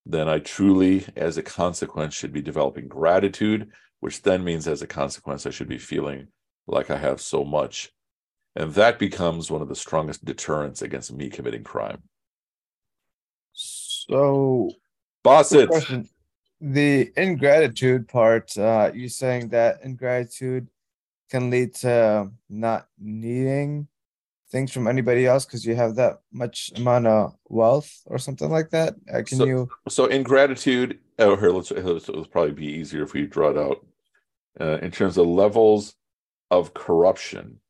then 0.06 0.28
I 0.28 0.38
truly, 0.38 1.04
as 1.16 1.36
a 1.36 1.42
consequence, 1.42 2.14
should 2.14 2.32
be 2.32 2.40
developing 2.40 2.88
gratitude, 2.88 3.70
which 4.00 4.22
then 4.22 4.44
means, 4.44 4.66
as 4.66 4.80
a 4.80 4.86
consequence, 4.86 5.44
I 5.44 5.50
should 5.50 5.68
be 5.68 5.78
feeling 5.78 6.28
like 6.66 6.90
I 6.90 6.96
have 6.96 7.20
so 7.20 7.44
much. 7.44 7.90
And 8.56 8.72
that 8.74 8.98
becomes 8.98 9.50
one 9.50 9.60
of 9.60 9.68
the 9.68 9.76
strongest 9.76 10.24
deterrents 10.24 10.80
against 10.80 11.12
me 11.12 11.28
committing 11.28 11.64
crime. 11.64 12.02
So, 14.08 14.70
Basit. 15.24 16.08
The 16.60 17.12
ingratitude 17.16 18.08
part, 18.08 18.56
uh, 18.58 18.90
you 18.92 19.08
saying 19.08 19.50
that 19.50 19.78
ingratitude 19.84 20.68
can 21.30 21.50
lead 21.50 21.74
to 21.76 22.32
not 22.48 22.88
needing 22.98 23.86
things 24.50 24.72
from 24.72 24.88
anybody 24.88 25.26
else 25.26 25.44
because 25.44 25.64
you 25.64 25.76
have 25.76 25.94
that 25.96 26.20
much 26.32 26.72
amount 26.76 27.06
of 27.06 27.34
wealth 27.48 28.02
or 28.06 28.18
something 28.18 28.50
like 28.50 28.70
that. 28.70 28.94
Uh, 29.12 29.22
can 29.22 29.38
so, 29.38 29.44
you? 29.44 29.68
So 29.88 30.06
ingratitude. 30.06 30.98
Oh, 31.18 31.36
here 31.36 31.50
let's, 31.50 31.70
let's 31.70 32.08
it'll 32.08 32.24
probably 32.24 32.54
be 32.54 32.66
easier 32.66 33.02
if 33.02 33.12
we 33.12 33.26
draw 33.26 33.50
it 33.50 33.58
out 33.58 33.86
uh, 34.60 34.78
in 34.82 34.90
terms 34.90 35.16
of 35.18 35.26
levels 35.26 35.94
of 36.50 36.74
corruption. 36.74 37.60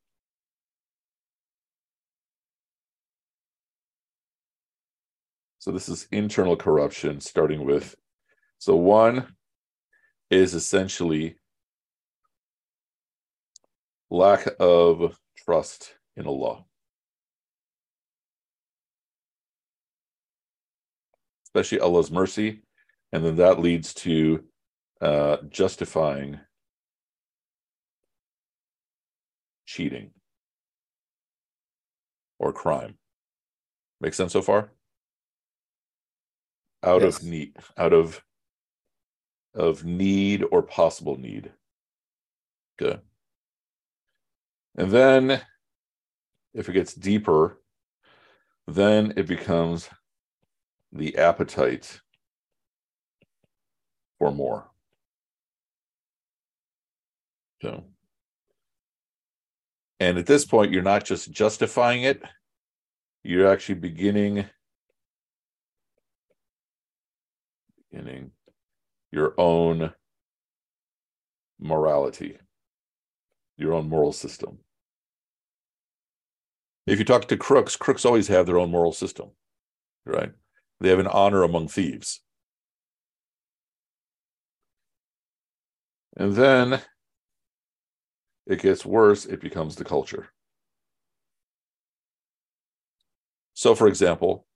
So 5.68 5.72
this 5.72 5.90
is 5.90 6.08
internal 6.10 6.56
corruption, 6.56 7.20
starting 7.20 7.66
with. 7.66 7.94
So 8.56 8.74
one 8.74 9.34
is 10.30 10.54
essentially 10.54 11.36
lack 14.08 14.48
of 14.58 15.18
trust 15.36 15.92
in 16.16 16.26
Allah. 16.26 16.64
Especially 21.44 21.80
Allah's 21.80 22.10
mercy. 22.10 22.62
And 23.12 23.22
then 23.22 23.36
that 23.36 23.60
leads 23.60 23.92
to 23.92 24.44
uh, 25.02 25.36
justifying 25.50 26.40
cheating 29.66 30.12
or 32.38 32.54
crime. 32.54 32.94
Make 34.00 34.14
sense 34.14 34.32
so 34.32 34.40
far? 34.40 34.70
Out 36.82 37.02
yes. 37.02 37.18
of 37.18 37.24
need 37.24 37.56
out 37.76 37.92
of 37.92 38.22
of 39.54 39.84
need 39.84 40.44
or 40.50 40.62
possible 40.62 41.16
need. 41.16 41.52
Okay 42.80 43.00
and 44.78 44.92
then 44.92 45.40
if 46.54 46.68
it 46.68 46.72
gets 46.72 46.94
deeper 46.94 47.60
then 48.66 49.12
it 49.16 49.26
becomes 49.26 49.88
the 50.92 51.16
appetite 51.18 52.00
for 54.18 54.30
more. 54.30 54.70
So 57.60 57.84
and 60.00 60.16
at 60.16 60.26
this 60.26 60.44
point 60.44 60.72
you're 60.72 60.82
not 60.82 61.04
just 61.04 61.30
justifying 61.32 62.02
it 62.04 62.22
you're 63.24 63.50
actually 63.50 63.74
beginning 63.74 64.46
beginning 67.90 68.32
your 69.10 69.34
own 69.38 69.92
morality, 71.58 72.38
your 73.56 73.72
own 73.72 73.88
moral 73.88 74.12
system. 74.12 74.58
If 76.86 76.98
you 76.98 77.04
talk 77.04 77.26
to 77.28 77.36
crooks, 77.36 77.76
crooks 77.76 78.04
always 78.04 78.28
have 78.28 78.46
their 78.46 78.58
own 78.58 78.70
moral 78.70 78.92
system, 78.92 79.30
right? 80.06 80.32
They 80.80 80.88
have 80.90 80.98
an 80.98 81.06
honor 81.06 81.42
among 81.42 81.68
thieves. 81.68 82.20
And 86.16 86.34
then 86.34 86.80
it 88.46 88.62
gets 88.62 88.84
worse, 88.84 89.26
it 89.26 89.40
becomes 89.40 89.76
the 89.76 89.84
culture. 89.84 90.28
So, 93.54 93.74
for 93.74 93.88
example, 93.88 94.46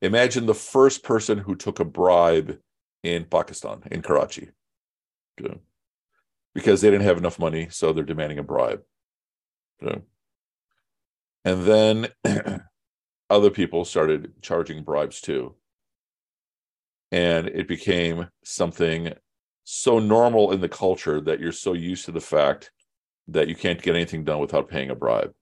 imagine 0.00 0.46
the 0.46 0.54
first 0.54 1.02
person 1.02 1.38
who 1.38 1.54
took 1.54 1.80
a 1.80 1.84
bribe 1.84 2.58
in 3.02 3.24
Pakistan, 3.24 3.82
in 3.90 4.02
Karachi. 4.02 4.50
Okay. 5.40 5.58
Because 6.54 6.80
they 6.80 6.90
didn't 6.90 7.06
have 7.06 7.18
enough 7.18 7.38
money, 7.38 7.68
so 7.70 7.92
they're 7.92 8.04
demanding 8.04 8.38
a 8.38 8.42
bribe. 8.42 8.82
Okay. 9.82 10.00
And 11.44 11.64
then 11.64 12.08
other 13.30 13.50
people 13.50 13.84
started 13.84 14.32
charging 14.42 14.82
bribes 14.82 15.20
too. 15.20 15.54
And 17.12 17.48
it 17.48 17.68
became 17.68 18.28
something 18.44 19.12
so 19.64 19.98
normal 19.98 20.52
in 20.52 20.60
the 20.60 20.68
culture 20.68 21.20
that 21.20 21.40
you're 21.40 21.52
so 21.52 21.72
used 21.72 22.04
to 22.06 22.12
the 22.12 22.20
fact 22.20 22.72
that 23.28 23.48
you 23.48 23.54
can't 23.54 23.82
get 23.82 23.94
anything 23.94 24.24
done 24.24 24.40
without 24.40 24.68
paying 24.68 24.90
a 24.90 24.94
bribe. 24.94 25.32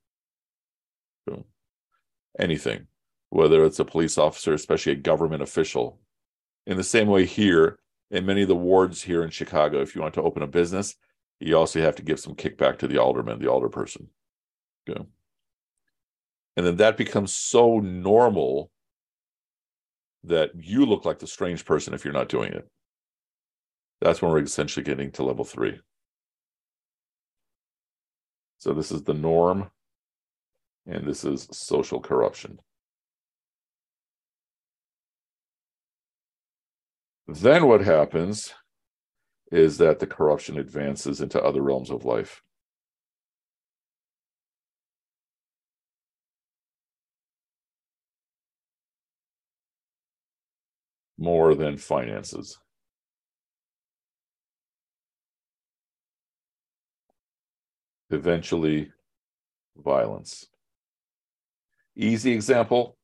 Anything, 2.39 2.89
whether 3.31 3.65
it's 3.65 3.79
a 3.79 3.85
police 3.85 4.19
officer, 4.19 4.55
especially 4.55 4.93
a 4.93 4.97
government 4.97 5.43
official, 5.43 6.01
in 6.67 6.77
the 6.77 6.85
same 6.85 7.09
way 7.09 7.25
here, 7.25 7.79
in 8.11 8.27
many 8.27 8.43
of 8.43 8.49
the 8.49 8.57
wards 8.57 9.03
here 9.03 9.23
in 9.23 9.31
Chicago, 9.31 9.81
if 9.81 9.95
you 9.95 10.01
want 10.01 10.15
to 10.15 10.23
open 10.23 10.43
a 10.43 10.47
business, 10.47 10.95
you 11.41 11.57
also 11.57 11.81
have 11.81 11.97
to 11.97 12.03
give 12.03 12.21
some 12.21 12.35
kickback 12.35 12.79
to 12.79 12.89
the 12.89 12.99
alderman, 12.99 13.39
the 13.39 13.47
alderperson. 13.47 14.07
Okay. 14.89 15.05
And 16.57 16.65
then 16.65 16.77
that 16.77 16.97
becomes 16.97 17.35
so 17.35 17.81
normal 17.81 18.71
that 20.23 20.53
you 20.55 20.87
look 20.87 21.05
like 21.05 21.19
the 21.19 21.27
strange 21.27 21.65
person 21.65 21.93
if 21.93 22.05
you're 22.05 22.15
not 22.15 22.29
doing 22.29 22.53
it. 22.53 22.69
That's 24.01 24.23
when 24.23 24.31
we're 24.31 24.43
essentially 24.43 24.85
getting 24.85 25.11
to 25.13 25.25
level 25.25 25.45
three. 25.45 25.81
So 28.59 28.73
this 28.73 28.91
is 28.91 29.03
the 29.03 29.15
norm, 29.15 29.71
and 30.87 31.07
this 31.07 31.25
is 31.25 31.49
social 31.53 32.01
corruption. 32.01 32.61
Then 37.27 37.67
what 37.67 37.81
happens 37.81 38.55
is 39.51 39.79
that 39.79 39.99
the 39.99 40.07
corruption 40.07 40.59
advances 40.59 41.21
into 41.21 41.43
other 41.43 41.63
realms 41.63 41.91
of 41.91 42.05
life. 42.05 42.43
more 51.19 51.55
than 51.55 51.77
finances. 51.77 52.59
Eventually, 58.11 58.93
violence. 59.77 60.47
Easy 61.97 62.33
example. 62.33 62.97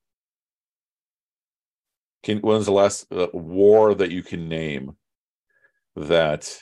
Can 2.23 2.39
when's 2.39 2.67
the 2.67 2.73
last 2.73 3.11
uh, 3.13 3.29
war 3.33 3.95
that 3.95 4.11
you 4.11 4.23
can 4.23 4.49
name 4.49 4.97
that 5.97 6.59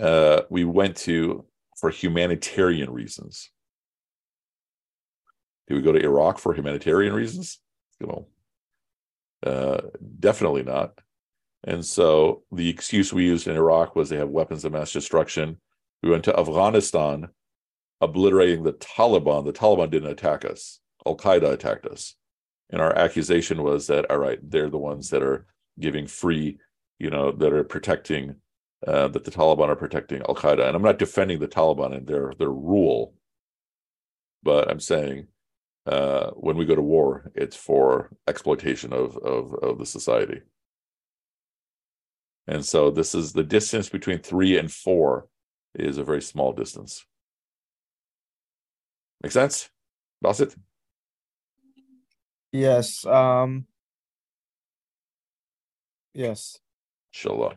uh, 0.00 0.42
we 0.50 0.64
went 0.64 0.96
to 0.98 1.44
for 1.78 1.90
humanitarian 1.90 2.90
reasons? 2.90 3.50
Do 5.68 5.74
we 5.74 5.82
go 5.82 5.92
to 5.92 6.02
Iraq 6.02 6.38
for 6.38 6.54
humanitarian 6.54 7.12
reasons? 7.12 7.60
You 8.00 8.06
know, 8.06 8.28
uh, 9.46 9.80
definitely 10.18 10.62
not. 10.62 10.98
And 11.64 11.84
so 11.84 12.42
the 12.50 12.68
excuse 12.68 13.12
we 13.12 13.24
used 13.24 13.46
in 13.46 13.56
Iraq 13.56 13.94
was 13.94 14.08
they 14.08 14.16
have 14.16 14.28
weapons 14.28 14.64
of 14.64 14.72
mass 14.72 14.92
destruction. 14.92 15.58
We 16.02 16.10
went 16.10 16.24
to 16.24 16.38
Afghanistan, 16.38 17.28
obliterating 18.00 18.64
the 18.64 18.72
Taliban. 18.72 19.44
The 19.44 19.52
Taliban 19.52 19.90
didn't 19.90 20.10
attack 20.10 20.44
us. 20.44 20.80
Al 21.06 21.16
Qaeda 21.16 21.52
attacked 21.52 21.86
us. 21.86 22.16
And 22.72 22.80
our 22.80 22.96
accusation 22.96 23.62
was 23.62 23.86
that, 23.86 24.10
all 24.10 24.18
right, 24.18 24.38
they're 24.42 24.70
the 24.70 24.78
ones 24.78 25.10
that 25.10 25.22
are 25.22 25.46
giving 25.78 26.06
free, 26.06 26.58
you 26.98 27.10
know, 27.10 27.30
that 27.30 27.52
are 27.52 27.64
protecting, 27.64 28.36
uh, 28.86 29.08
that 29.08 29.24
the 29.24 29.30
Taliban 29.30 29.68
are 29.68 29.76
protecting 29.76 30.22
Al 30.22 30.34
Qaeda. 30.34 30.66
And 30.66 30.74
I'm 30.74 30.82
not 30.82 30.98
defending 30.98 31.38
the 31.38 31.48
Taliban 31.48 31.94
and 31.94 32.06
their 32.06 32.32
their 32.38 32.50
rule, 32.50 33.14
but 34.42 34.70
I'm 34.70 34.80
saying 34.80 35.28
uh, 35.86 36.30
when 36.30 36.56
we 36.56 36.64
go 36.64 36.74
to 36.74 36.82
war, 36.82 37.30
it's 37.34 37.56
for 37.56 38.10
exploitation 38.26 38.92
of, 38.92 39.16
of, 39.18 39.54
of 39.54 39.78
the 39.78 39.86
society. 39.86 40.40
And 42.46 42.64
so 42.64 42.90
this 42.90 43.14
is 43.14 43.32
the 43.32 43.44
distance 43.44 43.88
between 43.88 44.18
three 44.18 44.58
and 44.58 44.70
four 44.70 45.28
is 45.74 45.98
a 45.98 46.04
very 46.04 46.22
small 46.22 46.52
distance. 46.52 47.04
Make 49.22 49.32
sense? 49.32 49.70
Basit? 50.24 50.56
Yes. 52.52 53.04
Um. 53.06 53.66
Yes. 56.14 56.58
Inshallah. 57.12 57.56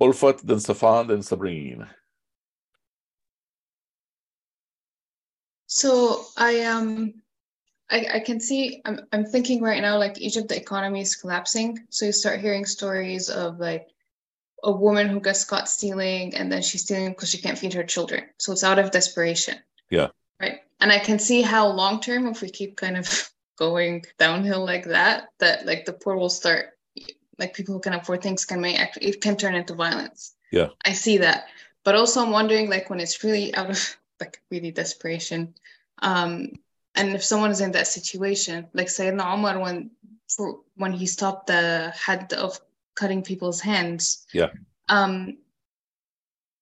Ulfat, 0.00 0.40
then 0.42 0.58
Safan, 0.58 1.08
then 1.08 1.18
Sabrine. 1.20 1.88
So 5.66 6.24
I 6.36 6.64
um 6.64 7.14
I, 7.90 8.06
I 8.14 8.20
can 8.20 8.40
see 8.40 8.82
I'm 8.84 9.00
I'm 9.12 9.24
thinking 9.24 9.62
right 9.62 9.80
now 9.80 9.98
like 9.98 10.20
Egypt 10.20 10.48
the 10.48 10.56
economy 10.56 11.00
is 11.00 11.16
collapsing. 11.16 11.86
So 11.90 12.06
you 12.06 12.12
start 12.12 12.40
hearing 12.40 12.64
stories 12.64 13.30
of 13.30 13.58
like 13.58 13.88
a 14.62 14.72
woman 14.72 15.08
who 15.08 15.20
gets 15.20 15.44
caught 15.44 15.68
stealing 15.68 16.34
and 16.34 16.50
then 16.50 16.62
she's 16.62 16.82
stealing 16.82 17.10
because 17.10 17.30
she 17.30 17.38
can't 17.38 17.58
feed 17.58 17.74
her 17.74 17.84
children. 17.84 18.24
So 18.38 18.52
it's 18.52 18.64
out 18.64 18.78
of 18.78 18.90
desperation. 18.90 19.58
Yeah. 19.90 20.08
Right. 20.40 20.60
And 20.80 20.90
I 20.90 20.98
can 20.98 21.18
see 21.18 21.42
how 21.42 21.68
long 21.68 22.00
term 22.00 22.26
if 22.26 22.42
we 22.42 22.50
keep 22.50 22.76
kind 22.76 22.96
of 22.96 23.30
going 23.56 24.04
downhill 24.18 24.64
like 24.64 24.84
that, 24.84 25.28
that 25.38 25.66
like 25.66 25.84
the 25.84 25.92
poor 25.92 26.16
will 26.16 26.30
start 26.30 26.70
like 27.38 27.54
people 27.54 27.74
who 27.74 27.80
can 27.80 27.94
afford 27.94 28.22
things 28.22 28.44
can 28.44 28.60
make 28.60 28.78
actually 28.78 29.08
it 29.08 29.20
can 29.20 29.36
turn 29.36 29.54
into 29.54 29.74
violence. 29.74 30.34
Yeah. 30.52 30.68
I 30.84 30.92
see 30.92 31.18
that. 31.18 31.46
But 31.84 31.94
also 31.94 32.22
I'm 32.22 32.30
wondering 32.30 32.70
like 32.70 32.90
when 32.90 33.00
it's 33.00 33.22
really 33.24 33.54
out 33.54 33.70
of 33.70 33.96
like 34.20 34.40
really 34.50 34.70
desperation. 34.70 35.54
Um 36.02 36.52
and 36.94 37.14
if 37.14 37.24
someone 37.24 37.50
is 37.50 37.60
in 37.60 37.72
that 37.72 37.88
situation, 37.88 38.68
like 38.72 38.86
Sayyidina 38.86 39.34
Umar 39.34 39.58
when 39.58 39.90
for 40.28 40.60
when 40.76 40.92
he 40.92 41.06
stopped 41.06 41.48
the 41.48 41.92
head 41.96 42.32
of 42.32 42.60
cutting 42.94 43.22
people's 43.22 43.60
hands. 43.60 44.26
Yeah. 44.32 44.50
Um 44.88 45.38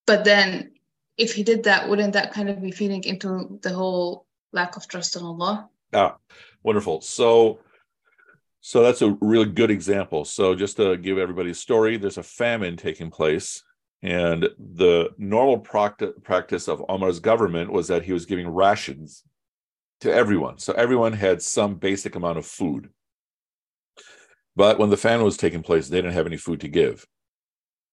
but 0.06 0.24
then 0.24 0.72
if 1.16 1.34
he 1.34 1.42
did 1.42 1.64
that, 1.64 1.88
wouldn't 1.88 2.14
that 2.14 2.32
kind 2.32 2.48
of 2.48 2.60
be 2.60 2.70
feeding 2.70 3.04
into 3.04 3.58
the 3.62 3.72
whole 3.72 4.26
lack 4.52 4.76
of 4.76 4.88
trust 4.88 5.16
in 5.16 5.22
Allah? 5.22 5.68
Ah, 5.92 6.16
wonderful. 6.62 7.00
So, 7.00 7.60
so 8.60 8.82
that's 8.82 9.02
a 9.02 9.16
really 9.20 9.46
good 9.46 9.70
example. 9.70 10.24
So, 10.24 10.54
just 10.54 10.76
to 10.76 10.96
give 10.96 11.18
everybody 11.18 11.50
a 11.50 11.54
story, 11.54 11.96
there's 11.96 12.18
a 12.18 12.22
famine 12.22 12.76
taking 12.76 13.10
place, 13.10 13.62
and 14.02 14.48
the 14.58 15.10
normal 15.18 15.58
practice 15.58 16.12
practice 16.22 16.68
of 16.68 16.84
Omar's 16.88 17.20
government 17.20 17.72
was 17.72 17.88
that 17.88 18.04
he 18.04 18.12
was 18.12 18.26
giving 18.26 18.48
rations 18.48 19.24
to 20.02 20.12
everyone. 20.12 20.58
So 20.58 20.72
everyone 20.72 21.12
had 21.12 21.40
some 21.40 21.76
basic 21.76 22.16
amount 22.16 22.36
of 22.36 22.44
food. 22.44 22.90
But 24.56 24.78
when 24.78 24.90
the 24.90 24.96
famine 24.96 25.24
was 25.24 25.36
taking 25.36 25.62
place, 25.62 25.88
they 25.88 25.98
didn't 25.98 26.14
have 26.14 26.26
any 26.26 26.36
food 26.36 26.60
to 26.60 26.68
give. 26.68 27.06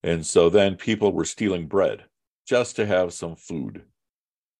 And 0.01 0.25
so 0.25 0.49
then 0.49 0.75
people 0.75 1.13
were 1.13 1.25
stealing 1.25 1.67
bread 1.67 2.05
just 2.47 2.75
to 2.77 2.85
have 2.87 3.13
some 3.13 3.35
food. 3.35 3.83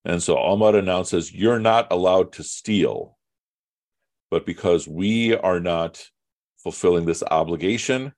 And 0.04 0.22
so 0.22 0.38
Omar 0.38 0.76
announces, 0.76 1.32
You're 1.32 1.58
not 1.58 1.88
allowed 1.90 2.32
to 2.34 2.44
steal. 2.44 3.18
But 4.30 4.46
because 4.46 4.86
we 4.86 5.36
are 5.36 5.60
not 5.60 6.02
fulfilling 6.58 7.04
this 7.04 7.22
obligation, 7.30 8.12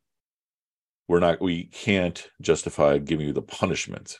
we're 1.08 1.20
not, 1.20 1.40
we 1.40 1.64
can't 1.64 2.28
justify 2.40 2.98
giving 2.98 3.26
you 3.26 3.32
the 3.32 3.42
punishment. 3.42 4.18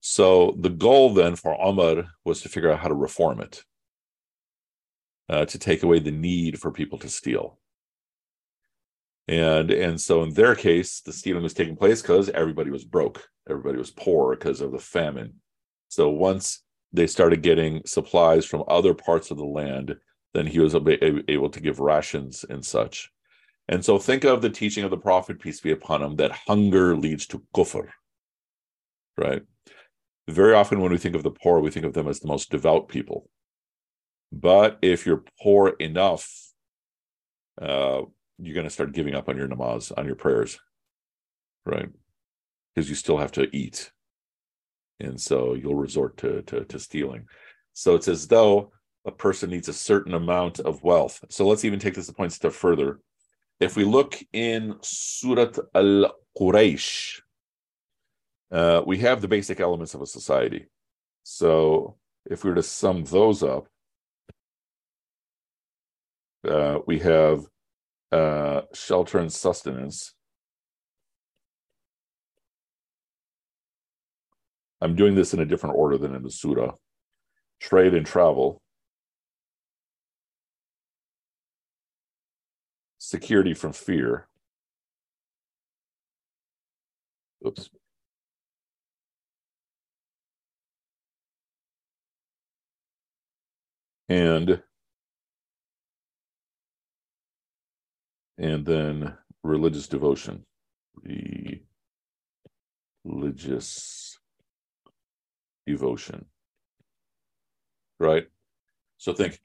So 0.00 0.56
the 0.58 0.70
goal 0.70 1.12
then 1.12 1.36
for 1.36 1.60
Omar 1.60 2.04
was 2.24 2.42
to 2.42 2.48
figure 2.48 2.70
out 2.70 2.78
how 2.78 2.88
to 2.88 2.94
reform 2.94 3.40
it, 3.40 3.64
uh, 5.28 5.44
to 5.46 5.58
take 5.58 5.82
away 5.82 5.98
the 5.98 6.12
need 6.12 6.60
for 6.60 6.70
people 6.70 6.98
to 6.98 7.08
steal. 7.08 7.58
And 9.26 9.70
and 9.70 10.00
so 10.00 10.22
in 10.22 10.32
their 10.32 10.54
case, 10.54 11.00
the 11.00 11.12
stealing 11.12 11.42
was 11.42 11.52
taking 11.52 11.76
place 11.76 12.00
because 12.00 12.30
everybody 12.30 12.70
was 12.70 12.84
broke, 12.84 13.28
everybody 13.48 13.76
was 13.76 13.90
poor 13.90 14.34
because 14.34 14.62
of 14.62 14.72
the 14.72 14.78
famine. 14.78 15.34
So 15.88 16.08
once 16.08 16.62
they 16.92 17.06
started 17.06 17.42
getting 17.42 17.82
supplies 17.84 18.46
from 18.46 18.64
other 18.68 18.94
parts 18.94 19.30
of 19.30 19.36
the 19.36 19.44
land, 19.44 19.96
then 20.34 20.46
he 20.46 20.58
was 20.58 20.74
able 20.74 21.50
to 21.50 21.60
give 21.60 21.80
rations 21.80 22.44
and 22.48 22.64
such. 22.64 23.10
And 23.68 23.84
so 23.84 23.98
think 23.98 24.24
of 24.24 24.40
the 24.40 24.50
teaching 24.50 24.84
of 24.84 24.90
the 24.90 24.96
Prophet, 24.96 25.40
peace 25.40 25.60
be 25.60 25.72
upon 25.72 26.02
him, 26.02 26.16
that 26.16 26.32
hunger 26.32 26.96
leads 26.96 27.26
to 27.28 27.42
kufr, 27.54 27.88
right? 29.16 29.42
Very 30.28 30.54
often 30.54 30.80
when 30.80 30.92
we 30.92 30.98
think 30.98 31.14
of 31.14 31.22
the 31.22 31.30
poor, 31.30 31.60
we 31.60 31.70
think 31.70 31.86
of 31.86 31.92
them 31.92 32.08
as 32.08 32.20
the 32.20 32.28
most 32.28 32.50
devout 32.50 32.88
people. 32.88 33.28
But 34.32 34.78
if 34.82 35.06
you're 35.06 35.24
poor 35.42 35.68
enough, 35.80 36.30
uh, 37.60 38.02
you're 38.38 38.54
going 38.54 38.66
to 38.66 38.70
start 38.70 38.92
giving 38.92 39.14
up 39.14 39.28
on 39.28 39.36
your 39.36 39.48
namaz, 39.48 39.92
on 39.96 40.06
your 40.06 40.14
prayers, 40.14 40.58
right? 41.66 41.88
Because 42.74 42.88
you 42.88 42.94
still 42.94 43.18
have 43.18 43.32
to 43.32 43.48
eat. 43.56 43.90
And 45.00 45.20
so 45.20 45.54
you'll 45.54 45.74
resort 45.74 46.16
to, 46.18 46.42
to, 46.42 46.64
to 46.64 46.78
stealing. 46.78 47.26
So 47.72 47.94
it's 47.94 48.08
as 48.08 48.28
though 48.28 48.72
a 49.08 49.12
person 49.12 49.50
needs 49.50 49.68
a 49.68 49.72
certain 49.72 50.14
amount 50.14 50.60
of 50.60 50.82
wealth. 50.82 51.24
So 51.30 51.46
let's 51.46 51.64
even 51.64 51.80
take 51.80 51.94
this 51.94 52.08
a 52.08 52.14
point 52.14 52.32
step 52.32 52.52
further. 52.52 53.00
If 53.58 53.74
we 53.74 53.84
look 53.84 54.22
in 54.32 54.76
Surat 54.82 55.58
al 55.74 56.14
Quraysh, 56.38 57.20
uh, 58.52 58.82
we 58.86 58.98
have 58.98 59.20
the 59.20 59.28
basic 59.28 59.60
elements 59.60 59.94
of 59.94 60.02
a 60.02 60.06
society. 60.06 60.66
So 61.24 61.96
if 62.26 62.44
we 62.44 62.50
were 62.50 62.56
to 62.56 62.62
sum 62.62 63.04
those 63.04 63.42
up, 63.42 63.66
uh, 66.46 66.78
we 66.86 67.00
have 67.00 67.44
uh, 68.12 68.62
shelter 68.72 69.18
and 69.18 69.32
sustenance. 69.32 70.14
I'm 74.80 74.94
doing 74.94 75.14
this 75.14 75.34
in 75.34 75.40
a 75.40 75.46
different 75.46 75.76
order 75.76 75.98
than 75.98 76.14
in 76.14 76.22
the 76.22 76.30
Surah. 76.30 76.74
Trade 77.60 77.94
and 77.94 78.06
travel. 78.06 78.62
Security 83.07 83.53
from 83.53 83.73
fear. 83.73 84.27
Oops. 87.45 87.69
And 94.09 94.61
and 98.37 98.65
then 98.65 99.17
religious 99.43 99.87
devotion. 99.87 100.45
Religious 103.03 104.19
devotion. 105.65 106.25
Right? 107.99 108.27
So 108.97 109.13
think 109.13 109.39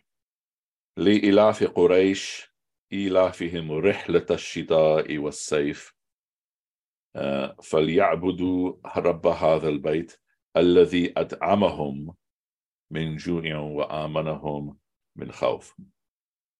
لإلاف 0.97 1.65
قريش 1.65 2.49
إيلافهم 2.93 3.73
رحلة 3.73 4.27
الشتاء 4.31 5.19
والصيف 5.19 5.95
فليعبدوا 7.63 8.77
رب 8.97 9.27
هذا 9.27 9.69
البيت 9.69 10.21
الذي 10.57 11.13
أطعمهم 11.17 12.15
من 12.91 13.17
جوع 13.17 13.57
وآمنهم 13.57 14.79
من 15.17 15.33
خوف. 15.33 15.75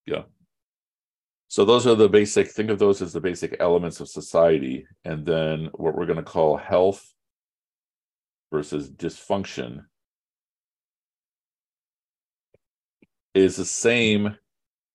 Yeah. 0.07 0.25
So 1.49 1.65
those 1.65 1.87
are 1.87 1.95
the 1.95 2.09
basic, 2.09 2.49
think 2.49 2.71
of 2.71 2.79
those 2.79 3.01
as 3.01 3.13
the 3.13 3.21
basic 3.21 3.57
elements 3.59 4.01
of 4.01 4.09
society. 4.09 4.87
And 5.05 5.25
then 5.25 5.71
what 5.73 5.95
we're 5.95 6.07
going 6.07 6.17
to 6.17 6.23
call 6.23 6.59
health 6.59 7.15
versus 8.53 8.91
dysfunction 8.91 9.87
is 13.35 13.57
the 13.57 13.65
same 13.65 14.37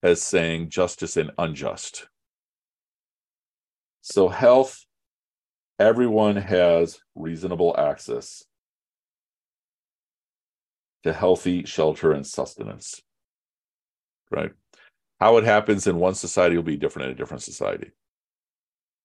as 0.01 0.21
saying 0.21 0.69
justice 0.69 1.17
and 1.17 1.31
unjust. 1.37 2.07
So, 4.01 4.29
health, 4.29 4.85
everyone 5.77 6.37
has 6.37 6.99
reasonable 7.15 7.75
access 7.77 8.43
to 11.03 11.13
healthy 11.13 11.63
shelter 11.65 12.11
and 12.11 12.25
sustenance, 12.25 13.01
right? 14.31 14.51
How 15.19 15.37
it 15.37 15.43
happens 15.43 15.87
in 15.87 15.97
one 15.97 16.15
society 16.15 16.55
will 16.55 16.63
be 16.63 16.77
different 16.77 17.07
in 17.07 17.11
a 17.11 17.17
different 17.17 17.43
society. 17.43 17.91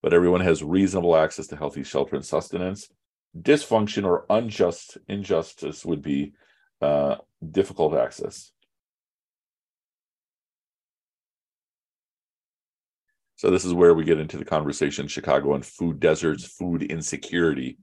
But 0.02 0.12
everyone 0.12 0.42
has 0.42 0.62
reasonable 0.62 1.16
access 1.16 1.46
to 1.48 1.56
healthy 1.56 1.82
shelter 1.82 2.16
and 2.16 2.24
sustenance. 2.24 2.88
Dysfunction 3.36 4.04
or 4.04 4.26
unjust 4.30 4.98
injustice 5.08 5.84
would 5.84 6.02
be 6.02 6.34
uh, 6.80 7.16
difficult 7.50 7.94
access. 7.94 8.52
So 13.36 13.50
this 13.50 13.64
is 13.64 13.74
where 13.74 13.94
we 13.94 14.04
get 14.04 14.20
into 14.20 14.36
the 14.36 14.44
conversation 14.44 15.08
Chicago 15.08 15.54
and 15.54 15.64
food 15.64 16.00
deserts, 16.00 16.44
food 16.44 16.82
insecurity. 16.82 17.78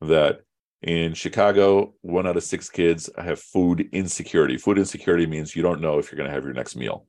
That 0.00 0.42
in 0.82 1.14
Chicago, 1.14 1.94
one 2.02 2.26
out 2.26 2.36
of 2.36 2.44
six 2.44 2.70
kids 2.70 3.10
have 3.18 3.40
food 3.40 3.88
insecurity. 3.92 4.56
Food 4.56 4.78
insecurity 4.78 5.26
means 5.26 5.56
you 5.56 5.62
don't 5.62 5.80
know 5.80 5.98
if 5.98 6.10
you're 6.10 6.16
going 6.16 6.28
to 6.28 6.34
have 6.34 6.44
your 6.44 6.52
next 6.52 6.76
meal. 6.76 7.06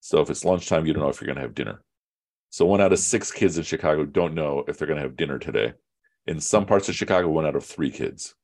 So 0.00 0.20
if 0.20 0.28
it's 0.28 0.44
lunchtime, 0.44 0.84
you 0.84 0.92
don't 0.92 1.02
know 1.02 1.08
if 1.08 1.20
you're 1.20 1.26
going 1.26 1.36
to 1.36 1.42
have 1.42 1.54
dinner. 1.54 1.82
So 2.50 2.66
one 2.66 2.80
out 2.80 2.92
of 2.92 2.98
six 2.98 3.32
kids 3.32 3.56
in 3.56 3.64
Chicago 3.64 4.04
don't 4.04 4.34
know 4.34 4.64
if 4.68 4.78
they're 4.78 4.86
going 4.86 4.98
to 4.98 5.02
have 5.02 5.16
dinner 5.16 5.38
today. 5.38 5.72
In 6.26 6.40
some 6.40 6.66
parts 6.66 6.88
of 6.88 6.94
Chicago, 6.94 7.28
one 7.28 7.46
out 7.46 7.56
of 7.56 7.64
three 7.64 7.90
kids. 7.90 8.34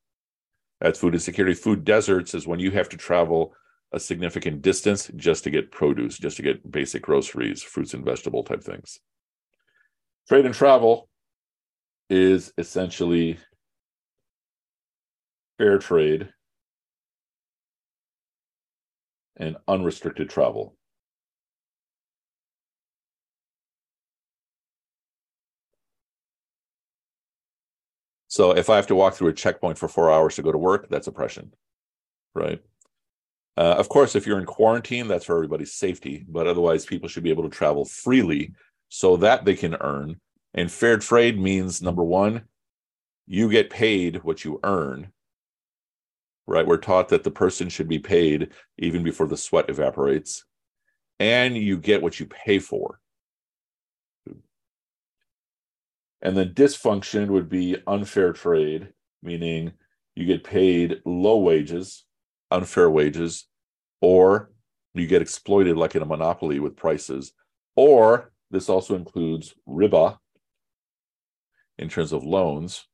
That's 0.80 0.98
food 0.98 1.14
insecurity. 1.14 1.54
Food 1.54 1.84
deserts 1.84 2.34
is 2.34 2.46
when 2.46 2.60
you 2.60 2.70
have 2.70 2.88
to 2.90 2.96
travel 2.96 3.54
a 3.94 4.00
significant 4.00 4.61
distance 4.61 5.09
just 5.14 5.44
to 5.44 5.50
get 5.50 5.70
produce, 5.70 6.18
just 6.18 6.37
to 6.37 6.42
get 6.42 6.70
basic 6.70 7.02
groceries, 7.02 7.62
fruits 7.62 7.94
and 7.94 8.04
vegetable 8.04 8.42
type 8.42 8.62
things. 8.62 8.98
Trade 10.28 10.46
and 10.46 10.54
travel 10.54 11.09
is 12.11 12.52
essentially 12.59 13.38
fair 15.59 15.78
trade 15.78 16.28
and 19.37 19.57
unrestricted 19.68 20.28
travel. 20.28 20.76
So 28.26 28.50
if 28.50 28.68
I 28.68 28.74
have 28.74 28.88
to 28.88 28.96
walk 28.96 29.14
through 29.14 29.28
a 29.28 29.33
checkpoint 29.33 29.78
for 29.78 29.87
four 29.87 30.12
hours 30.12 30.35
to 30.35 30.42
go 30.42 30.50
to 30.50 30.59
work, 30.59 30.88
that's 30.90 31.07
oppression, 31.07 31.52
right? 32.35 32.61
Uh, 33.56 33.76
of 33.78 33.88
course, 33.88 34.16
if 34.16 34.26
you're 34.26 34.38
in 34.38 34.46
quarantine, 34.46 35.06
that's 35.06 35.26
for 35.26 35.36
everybody's 35.36 35.74
safety, 35.74 36.24
but 36.28 36.46
otherwise, 36.46 36.84
people 36.84 37.08
should 37.08 37.22
be 37.22 37.30
able 37.30 37.44
to 37.44 37.56
travel 37.56 37.84
freely 37.84 38.52
so 38.88 39.16
that 39.16 39.44
they 39.44 39.54
can 39.54 39.76
earn. 39.80 40.20
And 40.54 40.70
fair 40.70 40.98
trade 40.98 41.38
means 41.38 41.80
number 41.80 42.02
one, 42.02 42.42
you 43.26 43.48
get 43.50 43.70
paid 43.70 44.22
what 44.22 44.44
you 44.44 44.60
earn, 44.64 45.12
right? 46.46 46.66
We're 46.66 46.76
taught 46.76 47.08
that 47.08 47.24
the 47.24 47.30
person 47.30 47.68
should 47.68 47.88
be 47.88 47.98
paid 47.98 48.50
even 48.78 49.02
before 49.02 49.26
the 49.26 49.36
sweat 49.36 49.70
evaporates, 49.70 50.44
and 51.18 51.56
you 51.56 51.78
get 51.78 52.02
what 52.02 52.18
you 52.18 52.26
pay 52.26 52.58
for. 52.58 53.00
And 56.22 56.36
then 56.36 56.54
dysfunction 56.54 57.28
would 57.28 57.48
be 57.48 57.76
unfair 57.86 58.32
trade, 58.32 58.88
meaning 59.22 59.72
you 60.14 60.24
get 60.24 60.42
paid 60.42 61.02
low 61.04 61.38
wages 61.38 62.04
unfair 62.54 62.88
wages, 62.90 63.46
or 64.00 64.50
you 64.94 65.06
get 65.06 65.22
exploited 65.22 65.76
like 65.76 65.94
in 65.94 66.02
a 66.02 66.06
monopoly 66.06 66.60
with 66.60 66.76
prices, 66.76 67.32
or 67.76 68.32
this 68.50 68.68
also 68.68 68.94
includes 68.94 69.54
riba 69.68 70.18
in 71.78 71.88
terms 71.88 72.12
of 72.12 72.22
loans, 72.22 72.86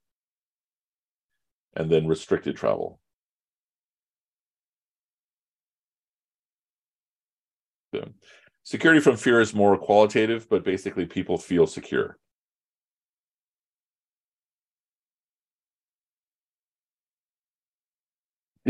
and 1.76 1.90
then 1.90 2.06
restricted 2.06 2.56
travel. 2.56 3.00
Security 8.62 9.00
from 9.00 9.16
fear 9.16 9.40
is 9.40 9.54
more 9.54 9.76
qualitative, 9.76 10.48
but 10.48 10.64
basically 10.64 11.04
people 11.04 11.36
feel 11.36 11.66
secure. 11.66 12.16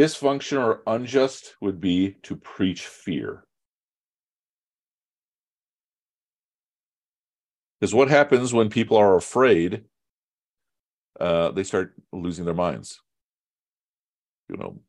Dysfunction 0.01 0.65
or 0.65 0.83
unjust 0.87 1.57
would 1.61 1.79
be 1.79 2.13
to 2.23 2.35
preach 2.35 2.87
fear. 2.87 3.45
Because 7.79 7.95
what 7.95 8.09
happens 8.09 8.55
when 8.55 8.71
people 8.71 8.97
are 8.97 9.19
afraid? 9.19 9.85
Uh, 11.21 11.51
they 11.51 11.65
start 11.65 11.93
losing 12.15 12.47
their 12.47 12.55
minds. 12.55 13.03
You 14.49 14.57
know, 14.57 14.81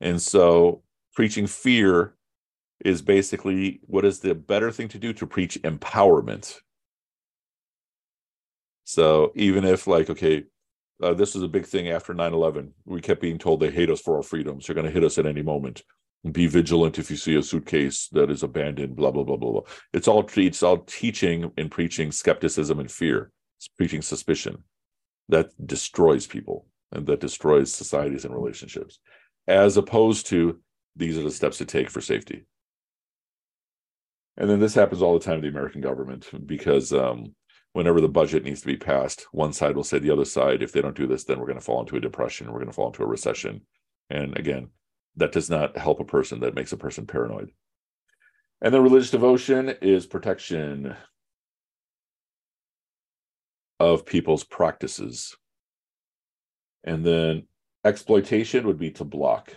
and 0.00 0.20
so 0.20 0.82
preaching 1.14 1.46
fear 1.46 2.16
is 2.84 3.02
basically 3.02 3.78
what 3.86 4.04
is 4.04 4.18
the 4.18 4.34
better 4.34 4.72
thing 4.72 4.88
to 4.88 4.98
do 4.98 5.12
to 5.12 5.28
preach 5.28 5.62
empowerment. 5.62 6.60
So 8.82 9.30
even 9.36 9.64
if 9.64 9.86
like 9.86 10.10
okay, 10.10 10.46
uh, 11.02 11.14
this 11.14 11.34
is 11.34 11.42
a 11.42 11.48
big 11.48 11.66
thing 11.66 11.88
after 11.88 12.14
9-11 12.14 12.70
we 12.84 13.00
kept 13.00 13.20
being 13.20 13.38
told 13.38 13.60
they 13.60 13.70
hate 13.70 13.90
us 13.90 14.00
for 14.00 14.16
our 14.16 14.22
freedoms. 14.22 14.66
They're 14.66 14.74
going 14.74 14.86
to 14.86 14.92
hit 14.92 15.04
us 15.04 15.18
at 15.18 15.26
any 15.26 15.42
moment. 15.42 15.82
Be 16.30 16.46
vigilant 16.46 16.98
if 16.98 17.10
you 17.10 17.16
see 17.16 17.36
a 17.36 17.42
suitcase 17.42 18.08
that 18.12 18.30
is 18.30 18.42
abandoned 18.42 18.96
blah 18.96 19.10
blah 19.10 19.24
blah 19.24 19.36
blah 19.36 19.52
blah. 19.52 19.60
It's 19.92 20.08
all 20.08 20.26
it's 20.36 20.62
all 20.62 20.78
teaching 20.78 21.52
and 21.58 21.70
preaching 21.70 22.12
skepticism 22.12 22.78
and 22.80 22.90
fear. 22.90 23.30
It's 23.58 23.68
preaching 23.68 24.00
suspicion 24.00 24.64
that 25.28 25.50
destroys 25.66 26.26
people 26.26 26.66
and 26.92 27.06
that 27.06 27.20
destroys 27.20 27.74
societies 27.74 28.24
and 28.24 28.34
relationships 28.34 29.00
as 29.46 29.76
opposed 29.76 30.26
to 30.28 30.60
these 30.96 31.18
are 31.18 31.22
the 31.22 31.30
steps 31.30 31.58
to 31.58 31.66
take 31.66 31.90
for 31.90 32.00
safety. 32.00 32.46
And 34.36 34.48
then 34.48 34.60
this 34.60 34.74
happens 34.74 35.02
all 35.02 35.12
the 35.18 35.24
time 35.24 35.36
in 35.36 35.42
the 35.42 35.48
american 35.48 35.82
government 35.82 36.30
because 36.46 36.92
um, 36.92 37.34
whenever 37.74 38.00
the 38.00 38.08
budget 38.08 38.44
needs 38.44 38.60
to 38.60 38.68
be 38.68 38.76
passed, 38.76 39.26
one 39.32 39.52
side 39.52 39.76
will 39.76 39.84
say 39.84 39.98
the 39.98 40.10
other 40.10 40.24
side, 40.24 40.62
if 40.62 40.72
they 40.72 40.80
don't 40.80 40.96
do 40.96 41.08
this, 41.08 41.24
then 41.24 41.38
we're 41.38 41.46
going 41.46 41.58
to 41.58 41.64
fall 41.64 41.80
into 41.80 41.96
a 41.96 42.00
depression, 42.00 42.46
we're 42.46 42.60
going 42.60 42.68
to 42.68 42.72
fall 42.72 42.86
into 42.86 43.02
a 43.02 43.06
recession. 43.06 43.60
And 44.10 44.38
again, 44.38 44.68
that 45.16 45.32
does 45.32 45.50
not 45.50 45.76
help 45.76 45.98
a 45.98 46.04
person, 46.04 46.40
that 46.40 46.54
makes 46.54 46.72
a 46.72 46.76
person 46.76 47.04
paranoid. 47.04 47.50
And 48.62 48.72
then 48.72 48.82
religious 48.82 49.10
devotion 49.10 49.74
is 49.82 50.06
protection 50.06 50.94
of 53.80 54.06
people's 54.06 54.44
practices. 54.44 55.36
And 56.84 57.04
then 57.04 57.48
exploitation 57.84 58.68
would 58.68 58.78
be 58.78 58.92
to 58.92 59.04
block 59.04 59.52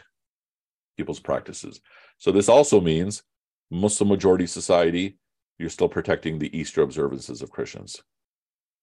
people's 0.98 1.20
practices. 1.20 1.82
So 2.18 2.32
this 2.32 2.50
also 2.50 2.82
means 2.82 3.22
Muslim 3.70 4.10
majority 4.10 4.48
society 4.48 5.20
you're 5.58 5.70
still 5.70 5.90
protecting 5.90 6.40
the 6.40 6.56
Easter 6.58 6.82
observances 6.82 7.42
of 7.42 7.52
Christians, 7.52 8.02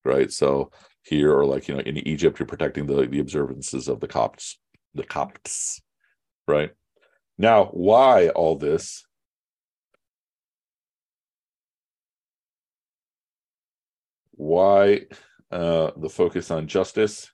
right? 0.05 0.31
So 0.33 0.71
here, 1.03 1.33
or 1.33 1.45
like 1.45 1.69
you 1.69 1.75
know, 1.75 1.81
in 1.81 1.99
Egypt, 1.99 2.39
you're 2.39 2.47
protecting 2.47 2.87
the 2.87 3.07
the 3.07 3.21
observances 3.21 3.89
of 3.89 4.01
the 4.01 4.09
Copts, 4.09 4.59
the 4.95 5.05
Copts, 5.05 5.81
right? 6.49 6.73
Now, 7.39 7.67
why 7.67 8.29
all 8.29 8.57
this? 8.57 9.05
Why 14.33 15.03
uh, 15.51 15.93
the 15.97 16.09
focus 16.09 16.51
on 16.51 16.67
justice? 16.67 17.31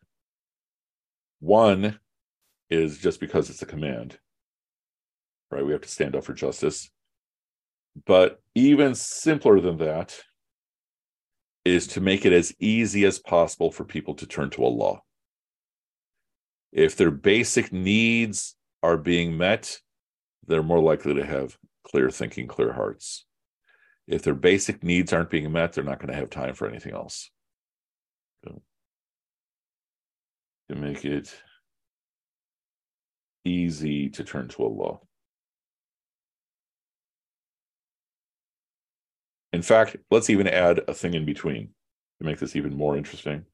One 1.41 1.99
is 2.69 2.99
just 2.99 3.21
because 3.21 3.51
it's 3.51 3.63
a 3.63 3.67
command, 3.67 4.19
right? 5.51 5.65
We 5.65 5.73
have 5.73 5.81
to 5.83 5.89
stand 5.89 6.15
up 6.15 6.25
for 6.25 6.35
justice. 6.35 6.91
But 8.07 8.41
even 8.55 8.95
simpler 8.95 9.61
than 9.61 9.79
that 9.79 10.17
is 11.65 11.87
to 11.89 12.01
make 12.01 12.25
it 12.25 12.33
as 12.33 12.55
easy 12.59 13.05
as 13.05 13.19
possible 13.19 13.71
for 13.71 13.85
people 13.85 14.15
to 14.15 14.27
turn 14.27 14.51
to 14.51 14.65
Allah. 14.65 15.01
If 16.73 16.97
their 16.97 17.11
basic 17.11 17.73
needs 17.73 18.57
are 18.83 18.97
being 18.97 19.37
met, 19.37 19.81
they're 20.47 20.63
more 20.63 20.81
likely 20.81 21.15
to 21.15 21.27
have 21.27 21.59
clear 21.85 22.11
thinking, 22.11 22.47
clear 22.47 22.73
hearts. 22.73 23.27
If 24.07 24.23
their 24.23 24.35
basic 24.35 24.83
needs 24.83 25.13
aren't 25.13 25.31
being 25.31 25.53
met, 25.53 25.73
they're 25.73 25.85
not 25.85 25.99
going 25.99 26.13
to 26.13 26.19
have 26.19 26.31
time 26.31 26.55
for 26.55 26.69
anything 26.69 26.95
else. 26.95 27.31
To 28.45 28.63
make 30.77 31.05
it 31.05 31.35
easy 33.45 34.09
to 34.11 34.25
turn 34.25 34.49
to 34.49 34.63
Allah. 34.63 34.99
In 39.53 39.63
fact, 39.63 39.97
let's 40.11 40.31
even 40.31 40.47
add 40.47 40.81
a 40.87 40.95
thing 40.95 41.15
in 41.15 41.25
between 41.25 41.71
to 42.19 42.25
make 42.27 42.39
this 42.39 42.55
even 42.55 42.77
more 42.77 42.97
interesting. 42.97 43.45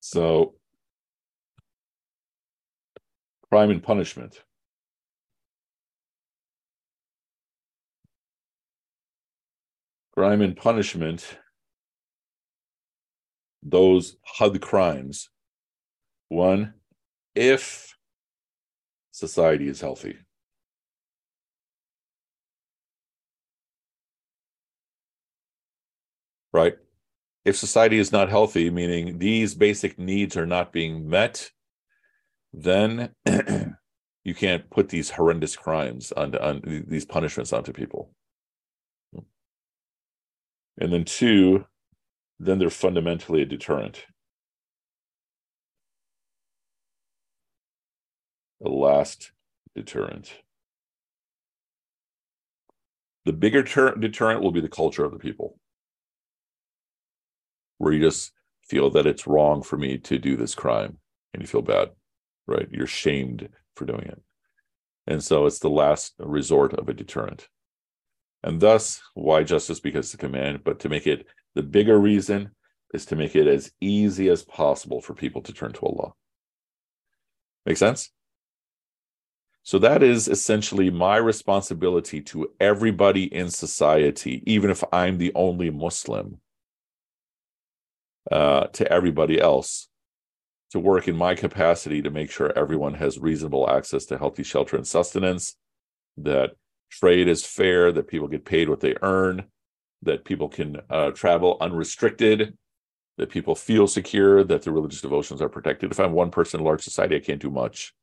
So, 0.00 0.54
crime 3.50 3.70
and 3.70 3.82
punishment. 3.82 4.42
Crime 10.14 10.40
and 10.40 10.56
punishment, 10.56 11.38
those 13.62 14.16
HUD 14.22 14.62
crimes. 14.62 15.28
One, 16.28 16.74
if 17.34 17.94
society 19.10 19.68
is 19.68 19.80
healthy. 19.80 20.16
Right? 26.56 26.78
If 27.44 27.54
society 27.54 27.98
is 27.98 28.12
not 28.12 28.30
healthy, 28.30 28.70
meaning 28.70 29.18
these 29.18 29.54
basic 29.54 29.98
needs 29.98 30.38
are 30.38 30.46
not 30.46 30.72
being 30.72 31.06
met, 31.06 31.50
then 32.50 33.10
you 34.24 34.34
can't 34.34 34.70
put 34.70 34.88
these 34.88 35.10
horrendous 35.10 35.54
crimes 35.54 36.12
on, 36.12 36.34
on 36.34 36.84
these 36.88 37.04
punishments 37.04 37.52
onto 37.52 37.74
people. 37.74 38.10
And 40.78 40.90
then 40.94 41.04
two, 41.04 41.66
then 42.38 42.58
they're 42.58 42.70
fundamentally 42.70 43.42
a 43.42 43.46
deterrent. 43.46 44.06
A 48.64 48.68
last 48.70 49.32
deterrent. 49.74 50.32
The 53.26 53.34
bigger 53.34 53.62
ter- 53.62 53.94
deterrent 53.94 54.40
will 54.40 54.52
be 54.52 54.62
the 54.62 54.70
culture 54.70 55.04
of 55.04 55.12
the 55.12 55.18
people, 55.18 55.58
where 57.78 57.92
you 57.92 58.00
just 58.00 58.32
feel 58.62 58.90
that 58.90 59.06
it's 59.06 59.26
wrong 59.26 59.62
for 59.62 59.76
me 59.76 59.98
to 59.98 60.18
do 60.18 60.36
this 60.36 60.54
crime 60.54 60.98
and 61.32 61.42
you 61.42 61.46
feel 61.46 61.62
bad, 61.62 61.90
right? 62.46 62.68
You're 62.70 62.86
shamed 62.86 63.48
for 63.74 63.84
doing 63.84 64.02
it. 64.02 64.20
And 65.06 65.22
so 65.22 65.46
it's 65.46 65.60
the 65.60 65.70
last 65.70 66.14
resort 66.18 66.74
of 66.74 66.88
a 66.88 66.94
deterrent. 66.94 67.48
And 68.42 68.60
thus, 68.60 69.00
why 69.14 69.44
justice? 69.44 69.80
Because 69.80 70.06
it's 70.06 70.14
a 70.14 70.18
command, 70.18 70.60
but 70.64 70.80
to 70.80 70.88
make 70.88 71.06
it 71.06 71.26
the 71.54 71.62
bigger 71.62 71.98
reason 71.98 72.50
is 72.92 73.06
to 73.06 73.16
make 73.16 73.34
it 73.34 73.46
as 73.46 73.72
easy 73.80 74.28
as 74.28 74.44
possible 74.44 75.00
for 75.00 75.14
people 75.14 75.42
to 75.42 75.52
turn 75.52 75.72
to 75.72 75.86
Allah. 75.86 76.12
Make 77.64 77.76
sense? 77.76 78.10
So 79.62 79.80
that 79.80 80.02
is 80.04 80.28
essentially 80.28 80.90
my 80.90 81.16
responsibility 81.16 82.20
to 82.22 82.52
everybody 82.60 83.24
in 83.24 83.50
society, 83.50 84.42
even 84.46 84.70
if 84.70 84.84
I'm 84.92 85.18
the 85.18 85.32
only 85.34 85.70
Muslim, 85.70 86.40
uh, 88.30 88.66
to 88.68 88.90
everybody 88.92 89.40
else, 89.40 89.88
to 90.72 90.80
work 90.80 91.08
in 91.08 91.16
my 91.16 91.34
capacity 91.34 92.02
to 92.02 92.10
make 92.10 92.30
sure 92.30 92.56
everyone 92.58 92.94
has 92.94 93.18
reasonable 93.18 93.70
access 93.70 94.04
to 94.06 94.18
healthy 94.18 94.42
shelter 94.42 94.76
and 94.76 94.86
sustenance, 94.86 95.56
that 96.16 96.52
trade 96.90 97.28
is 97.28 97.46
fair, 97.46 97.92
that 97.92 98.08
people 98.08 98.28
get 98.28 98.44
paid 98.44 98.68
what 98.68 98.80
they 98.80 98.94
earn, 99.02 99.44
that 100.02 100.24
people 100.24 100.48
can 100.48 100.80
uh, 100.90 101.10
travel 101.12 101.56
unrestricted, 101.60 102.56
that 103.18 103.30
people 103.30 103.54
feel 103.54 103.86
secure, 103.86 104.44
that 104.44 104.62
their 104.62 104.72
religious 104.72 105.00
devotions 105.00 105.40
are 105.40 105.48
protected. 105.48 105.90
If 105.90 106.00
I'm 106.00 106.12
one 106.12 106.30
person 106.30 106.60
in 106.60 106.64
a 106.64 106.68
large 106.68 106.82
society, 106.82 107.16
I 107.16 107.20
can't 107.20 107.40
do 107.40 107.50
much. 107.50 107.94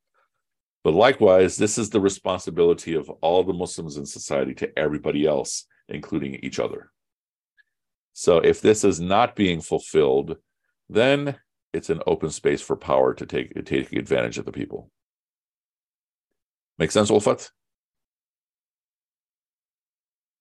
But 0.84 0.94
likewise, 0.94 1.58
this 1.58 1.78
is 1.78 1.90
the 1.90 2.02
responsibility 2.02 2.96
of 2.96 3.10
all 3.10 3.44
the 3.44 3.54
Muslims 3.54 3.98
in 3.98 4.06
society 4.06 4.54
to 4.56 4.80
everybody 4.80 5.26
else, 5.26 5.66
including 5.88 6.36
each 6.36 6.60
other. 6.60 6.92
So 8.13 8.38
if 8.38 8.62
this 8.62 8.84
is 8.84 8.99
not 8.99 9.36
being 9.36 9.60
fulfilled, 9.60 10.38
then 10.89 11.38
it's 11.73 11.89
an 11.89 12.02
open 12.06 12.30
space 12.30 12.62
for 12.62 12.76
power 12.76 13.13
to 13.15 13.26
take, 13.26 13.65
take 13.65 13.91
advantage 13.93 14.38
of 14.38 14.45
the 14.45 14.52
people. 14.52 14.91
Make 16.78 16.91
sense, 16.91 17.10
Ulfat? 17.10 17.49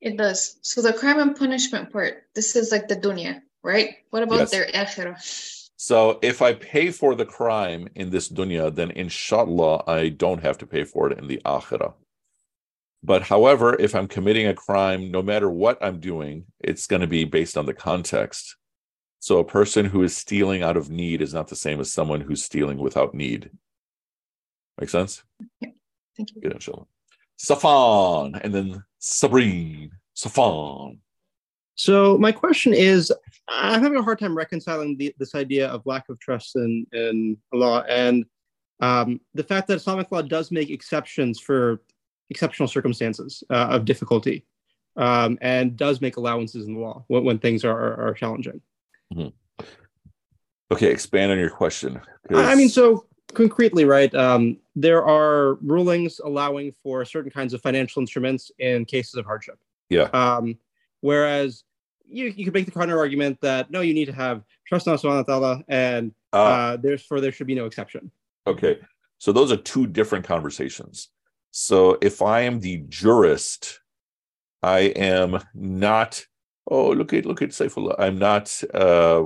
It 0.00 0.16
does. 0.16 0.58
So 0.62 0.82
the 0.82 0.92
crime 0.92 1.20
and 1.20 1.36
punishment 1.36 1.92
part, 1.92 2.24
this 2.34 2.56
is 2.56 2.72
like 2.72 2.88
the 2.88 2.96
dunya, 2.96 3.40
right? 3.62 3.96
What 4.10 4.22
about 4.22 4.40
yes. 4.40 4.50
their 4.50 4.66
akhirah? 4.66 5.16
So 5.76 6.18
if 6.22 6.42
I 6.42 6.54
pay 6.54 6.90
for 6.90 7.14
the 7.14 7.24
crime 7.24 7.88
in 7.94 8.10
this 8.10 8.28
dunya, 8.28 8.74
then 8.74 8.90
inshallah 8.90 9.84
I 9.86 10.10
don't 10.10 10.42
have 10.42 10.58
to 10.58 10.66
pay 10.66 10.84
for 10.84 11.10
it 11.10 11.18
in 11.18 11.28
the 11.28 11.40
akhirah. 11.44 11.94
But 13.04 13.22
however, 13.22 13.74
if 13.80 13.94
I'm 13.94 14.06
committing 14.06 14.46
a 14.46 14.54
crime, 14.54 15.10
no 15.10 15.22
matter 15.22 15.50
what 15.50 15.78
I'm 15.82 15.98
doing, 15.98 16.44
it's 16.60 16.86
going 16.86 17.00
to 17.02 17.08
be 17.08 17.24
based 17.24 17.56
on 17.56 17.66
the 17.66 17.74
context. 17.74 18.56
So 19.18 19.38
a 19.38 19.44
person 19.44 19.86
who 19.86 20.02
is 20.02 20.16
stealing 20.16 20.62
out 20.62 20.76
of 20.76 20.90
need 20.90 21.20
is 21.20 21.34
not 21.34 21.48
the 21.48 21.56
same 21.56 21.80
as 21.80 21.92
someone 21.92 22.20
who's 22.20 22.44
stealing 22.44 22.78
without 22.78 23.14
need. 23.14 23.50
Make 24.80 24.90
sense? 24.90 25.22
Yeah. 25.60 25.70
Thank 26.16 26.34
you. 26.34 26.42
Good, 26.42 26.52
inshallah. 26.52 26.86
Safan, 27.38 28.40
and 28.42 28.54
then 28.54 28.84
Sabrine. 29.00 29.90
Safan. 30.16 30.98
So 31.74 32.18
my 32.18 32.30
question 32.30 32.74
is, 32.74 33.12
I'm 33.48 33.82
having 33.82 33.98
a 33.98 34.02
hard 34.02 34.18
time 34.18 34.36
reconciling 34.36 34.96
the, 34.96 35.14
this 35.18 35.34
idea 35.34 35.68
of 35.68 35.82
lack 35.86 36.08
of 36.08 36.20
trust 36.20 36.54
in, 36.56 36.86
in 36.92 37.36
law 37.52 37.82
and 37.82 38.24
um, 38.80 39.20
the 39.34 39.44
fact 39.44 39.68
that 39.68 39.76
Islamic 39.76 40.10
law 40.10 40.22
does 40.22 40.50
make 40.50 40.68
exceptions 40.68 41.38
for 41.38 41.80
exceptional 42.32 42.68
circumstances 42.68 43.44
uh, 43.50 43.68
of 43.74 43.84
difficulty 43.84 44.44
um, 44.96 45.38
and 45.40 45.76
does 45.76 46.00
make 46.00 46.16
allowances 46.16 46.66
in 46.66 46.74
the 46.74 46.80
law 46.80 47.04
when, 47.08 47.24
when 47.24 47.38
things 47.38 47.64
are, 47.64 47.78
are, 47.78 48.08
are 48.08 48.14
challenging. 48.14 48.60
Mm-hmm. 49.14 49.64
Okay, 50.72 50.90
expand 50.90 51.30
on 51.30 51.38
your 51.38 51.50
question. 51.50 52.00
I 52.34 52.54
mean, 52.54 52.70
so 52.70 53.06
concretely, 53.34 53.84
right? 53.84 54.12
Um, 54.14 54.56
there 54.74 55.04
are 55.04 55.54
rulings 55.56 56.18
allowing 56.18 56.72
for 56.82 57.04
certain 57.04 57.30
kinds 57.30 57.52
of 57.52 57.60
financial 57.60 58.00
instruments 58.00 58.50
in 58.58 58.86
cases 58.86 59.14
of 59.14 59.26
hardship. 59.26 59.58
Yeah. 59.90 60.08
Um, 60.14 60.56
whereas 61.00 61.64
you, 62.06 62.26
you 62.26 62.44
could 62.46 62.54
make 62.54 62.64
the 62.64 62.72
counter 62.72 62.98
argument 62.98 63.38
that 63.42 63.70
no, 63.70 63.82
you 63.82 63.92
need 63.92 64.06
to 64.06 64.14
have 64.14 64.44
trust 64.66 64.86
in 64.86 64.92
Allah 64.92 65.24
Ta'ala, 65.24 65.62
and 65.68 66.12
uh, 66.32 66.36
uh, 66.36 66.76
therefore 66.76 67.20
there 67.20 67.32
should 67.32 67.46
be 67.46 67.54
no 67.54 67.66
exception. 67.66 68.10
Okay. 68.46 68.78
So 69.18 69.30
those 69.32 69.52
are 69.52 69.56
two 69.56 69.86
different 69.86 70.24
conversations. 70.26 71.08
So 71.52 71.98
if 72.00 72.22
I 72.22 72.40
am 72.40 72.60
the 72.60 72.78
jurist, 72.88 73.80
I 74.62 74.80
am 74.80 75.38
not. 75.54 76.26
Oh, 76.68 76.90
look 76.90 77.12
at 77.12 77.26
look 77.26 77.42
at 77.42 77.50
Saifullah. 77.50 77.96
I'm 77.98 78.18
not 78.18 78.62
uh, 78.72 79.24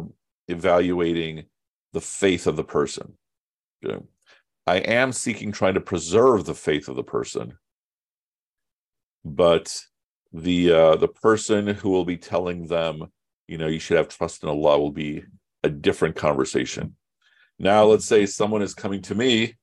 evaluating 0.48 1.44
the 1.92 2.00
faith 2.00 2.46
of 2.46 2.56
the 2.56 2.64
person. 2.64 3.14
Okay. 3.84 4.04
I 4.66 4.78
am 4.78 5.12
seeking 5.12 5.52
trying 5.52 5.74
to 5.74 5.80
preserve 5.80 6.44
the 6.44 6.54
faith 6.54 6.88
of 6.88 6.96
the 6.96 7.04
person, 7.04 7.56
but 9.24 9.80
the 10.32 10.72
uh, 10.72 10.96
the 10.96 11.08
person 11.08 11.68
who 11.68 11.90
will 11.90 12.04
be 12.04 12.16
telling 12.16 12.66
them, 12.66 13.04
you 13.46 13.56
know, 13.56 13.68
you 13.68 13.78
should 13.78 13.98
have 13.98 14.08
trust 14.08 14.42
in 14.42 14.48
Allah 14.48 14.80
will 14.80 14.90
be 14.90 15.22
a 15.62 15.68
different 15.68 16.16
conversation. 16.16 16.96
Now, 17.58 17.84
let's 17.84 18.04
say 18.04 18.26
someone 18.26 18.62
is 18.62 18.74
coming 18.74 19.02
to 19.02 19.14
me, 19.14 19.54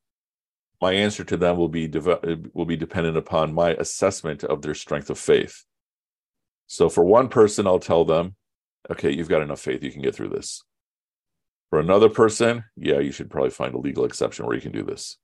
my 0.83 0.91
answer 0.91 1.23
to 1.23 1.37
them 1.37 1.55
will 1.55 1.69
be 1.69 1.87
de- 1.87 2.11
uh, 2.11 2.35
will 2.53 2.65
be 2.65 2.75
dependent 2.75 3.15
upon 3.15 3.53
my 3.53 3.69
assessment 3.85 4.43
of 4.43 4.61
their 4.61 4.75
strength 4.75 5.09
of 5.09 5.17
faith. 5.17 5.63
So, 6.67 6.89
for 6.89 7.05
one 7.05 7.29
person, 7.29 7.65
I'll 7.65 7.79
tell 7.79 8.03
them, 8.03 8.35
okay, 8.91 9.09
you've 9.09 9.29
got 9.29 9.41
enough 9.41 9.61
faith, 9.61 9.81
you 9.81 9.93
can 9.93 10.01
get 10.01 10.13
through 10.13 10.29
this. 10.29 10.61
For 11.69 11.79
another 11.79 12.09
person, 12.09 12.65
yeah, 12.75 12.99
you 12.99 13.13
should 13.13 13.29
probably 13.29 13.51
find 13.51 13.73
a 13.73 13.85
legal 13.87 14.03
exception 14.03 14.45
where 14.45 14.55
you 14.55 14.61
can 14.61 14.73
do 14.73 14.83
this. 14.83 15.17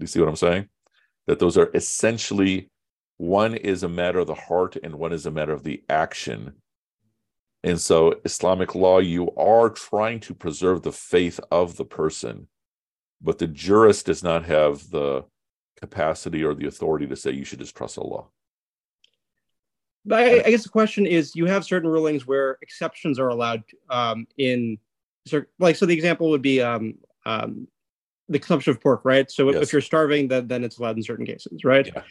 You 0.00 0.08
see 0.08 0.18
what 0.18 0.28
I'm 0.28 0.44
saying? 0.46 0.68
That 1.28 1.38
those 1.38 1.56
are 1.56 1.70
essentially 1.74 2.68
one 3.18 3.54
is 3.54 3.84
a 3.84 3.88
matter 3.88 4.18
of 4.18 4.26
the 4.26 4.42
heart 4.48 4.76
and 4.82 4.96
one 4.96 5.12
is 5.12 5.26
a 5.26 5.30
matter 5.30 5.52
of 5.52 5.62
the 5.62 5.84
action. 5.88 6.54
And 7.62 7.80
so, 7.80 8.16
Islamic 8.24 8.74
law, 8.74 8.98
you 8.98 9.30
are 9.36 9.70
trying 9.70 10.18
to 10.26 10.34
preserve 10.34 10.82
the 10.82 10.98
faith 11.12 11.38
of 11.52 11.76
the 11.76 11.84
person, 11.84 12.48
but 13.20 13.38
the 13.38 13.46
jurist 13.46 14.06
does 14.06 14.22
not 14.22 14.44
have 14.44 14.90
the 14.90 15.24
capacity 15.80 16.44
or 16.44 16.54
the 16.54 16.66
authority 16.66 17.06
to 17.06 17.16
say 17.16 17.32
you 17.32 17.44
should 17.44 17.60
just 17.60 17.76
trust 17.76 17.98
Allah. 17.98 18.24
But 20.04 20.20
I, 20.20 20.42
I 20.46 20.50
guess 20.50 20.62
the 20.62 20.68
question 20.68 21.06
is 21.06 21.36
you 21.36 21.46
have 21.46 21.64
certain 21.64 21.88
rulings 21.88 22.26
where 22.26 22.58
exceptions 22.62 23.18
are 23.18 23.28
allowed 23.28 23.62
um, 23.90 24.26
in 24.38 24.78
like 25.58 25.76
so 25.76 25.84
the 25.84 25.94
example 25.94 26.30
would 26.30 26.40
be 26.40 26.62
um, 26.62 26.94
um, 27.26 27.68
the 28.28 28.38
consumption 28.38 28.70
of 28.70 28.80
pork, 28.80 29.02
right? 29.04 29.30
So 29.30 29.50
yes. 29.50 29.62
if 29.62 29.72
you're 29.72 29.82
starving, 29.82 30.28
then 30.28 30.48
then 30.48 30.64
it's 30.64 30.78
allowed 30.78 30.96
in 30.96 31.02
certain 31.02 31.26
cases, 31.26 31.64
right? 31.64 31.90
Yeah. 31.94 32.02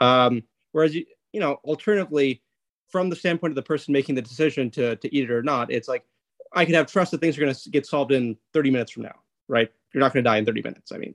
Um, 0.00 0.42
whereas 0.72 0.94
you 0.94 1.06
you 1.32 1.40
know, 1.40 1.58
alternatively, 1.64 2.42
from 2.88 3.10
the 3.10 3.16
standpoint 3.16 3.50
of 3.50 3.56
the 3.56 3.62
person 3.62 3.92
making 3.92 4.14
the 4.14 4.22
decision 4.22 4.70
to 4.72 4.96
to 4.96 5.14
eat 5.14 5.24
it 5.24 5.30
or 5.30 5.42
not, 5.42 5.70
it's 5.70 5.88
like 5.88 6.04
I 6.52 6.64
can 6.64 6.74
have 6.74 6.86
trust 6.86 7.10
that 7.10 7.20
things 7.20 7.36
are 7.36 7.40
going 7.40 7.54
to 7.54 7.70
get 7.70 7.86
solved 7.86 8.12
in 8.12 8.36
30 8.52 8.70
minutes 8.70 8.92
from 8.92 9.02
now, 9.02 9.16
right? 9.48 9.70
You're 9.94 10.00
not 10.00 10.12
going 10.12 10.24
to 10.24 10.28
die 10.28 10.38
in 10.38 10.44
30 10.44 10.62
minutes. 10.62 10.90
I 10.92 10.98
mean, 10.98 11.14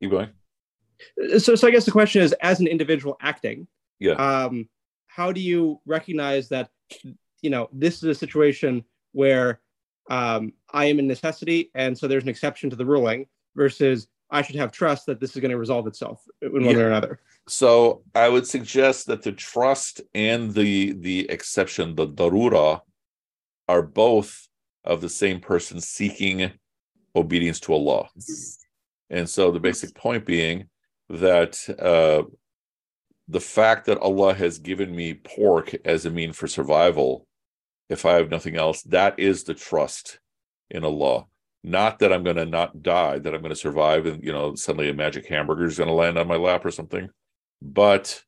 keep 0.00 0.10
going. 0.10 0.30
So, 1.38 1.54
so 1.54 1.68
I 1.68 1.70
guess 1.70 1.84
the 1.84 1.92
question 1.92 2.22
is, 2.22 2.32
as 2.40 2.58
an 2.60 2.66
individual 2.66 3.16
acting, 3.20 3.66
Yeah. 4.00 4.12
um, 4.14 4.68
how 5.06 5.30
do 5.30 5.40
you 5.40 5.80
recognize 5.84 6.48
that, 6.48 6.70
you 7.42 7.50
know, 7.50 7.68
this 7.72 7.96
is 7.98 8.04
a 8.04 8.14
situation 8.14 8.84
where 9.12 9.60
um, 10.10 10.54
I 10.72 10.86
am 10.86 10.98
in 10.98 11.06
necessity, 11.06 11.70
and 11.74 11.96
so 11.96 12.08
there's 12.08 12.22
an 12.24 12.28
exception 12.30 12.70
to 12.70 12.76
the 12.76 12.86
ruling, 12.86 13.26
versus 13.54 14.08
I 14.30 14.40
should 14.42 14.56
have 14.56 14.72
trust 14.72 15.04
that 15.06 15.20
this 15.20 15.36
is 15.36 15.40
going 15.40 15.50
to 15.50 15.58
resolve 15.58 15.86
itself 15.86 16.24
in 16.40 16.52
one 16.52 16.62
Yeah. 16.62 16.76
way 16.78 16.82
or 16.82 16.86
another. 16.88 17.20
So 17.46 18.02
I 18.14 18.28
would 18.28 18.46
suggest 18.46 19.06
that 19.08 19.22
the 19.22 19.32
trust 19.32 20.00
and 20.14 20.54
the 20.54 20.92
the 20.92 21.28
exception, 21.28 21.94
the 21.94 22.08
darura, 22.08 22.80
are 23.68 23.82
both 23.82 24.48
of 24.84 25.00
the 25.00 25.08
same 25.08 25.40
person 25.40 25.80
seeking 25.80 26.52
obedience 27.14 27.60
to 27.60 27.72
Allah. 27.72 28.08
And 29.10 29.28
so 29.28 29.50
the 29.50 29.60
basic 29.60 29.94
point 29.94 30.24
being 30.24 30.68
that 31.08 31.58
uh, 31.78 32.22
the 33.28 33.40
fact 33.40 33.86
that 33.86 33.98
Allah 33.98 34.34
has 34.34 34.58
given 34.58 34.94
me 34.94 35.14
pork 35.14 35.74
as 35.84 36.06
a 36.06 36.10
mean 36.10 36.32
for 36.32 36.46
survival, 36.46 37.26
if 37.88 38.06
I 38.06 38.14
have 38.14 38.30
nothing 38.30 38.56
else, 38.56 38.82
that 38.84 39.18
is 39.18 39.44
the 39.44 39.54
trust 39.54 40.18
in 40.70 40.84
Allah. 40.84 41.26
Not 41.62 42.00
that 42.00 42.12
I'm 42.12 42.24
going 42.24 42.36
to 42.36 42.46
not 42.46 42.82
die, 42.82 43.18
that 43.18 43.34
I'm 43.34 43.40
going 43.40 43.54
to 43.54 43.56
survive, 43.56 44.06
and 44.06 44.22
you 44.24 44.32
know 44.32 44.54
suddenly 44.54 44.88
a 44.88 44.94
magic 44.94 45.26
hamburger 45.26 45.66
is 45.66 45.78
going 45.78 45.88
to 45.88 45.94
land 45.94 46.18
on 46.18 46.26
my 46.26 46.36
lap 46.36 46.64
or 46.64 46.72
something, 46.72 47.08
but 47.60 48.22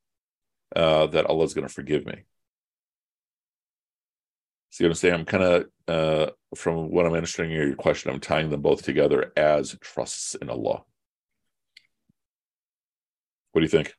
uh, 0.77 1.07
that 1.09 1.27
Allah 1.27 1.44
is 1.44 1.55
going 1.55 1.66
to 1.66 1.73
forgive 1.73 2.07
me. 2.07 2.25
See 4.75 4.83
what 4.83 4.91
I'm 4.91 4.95
saying? 4.95 5.15
I'm 5.15 5.25
kind 5.25 5.45
of 5.45 5.67
uh, 5.87 6.31
from 6.57 6.91
what 6.91 7.07
I'm 7.07 7.13
understanding 7.13 7.57
your 7.57 7.77
question, 7.77 8.11
I'm 8.11 8.19
tying 8.19 8.51
them 8.51 8.61
both 8.61 8.83
together 8.83 9.33
as 9.37 9.77
trusts 9.81 10.35
in 10.35 10.51
Allah. 10.51 10.83
What 13.53 13.61
do 13.61 13.63
you 13.63 13.69
think? 13.69 13.95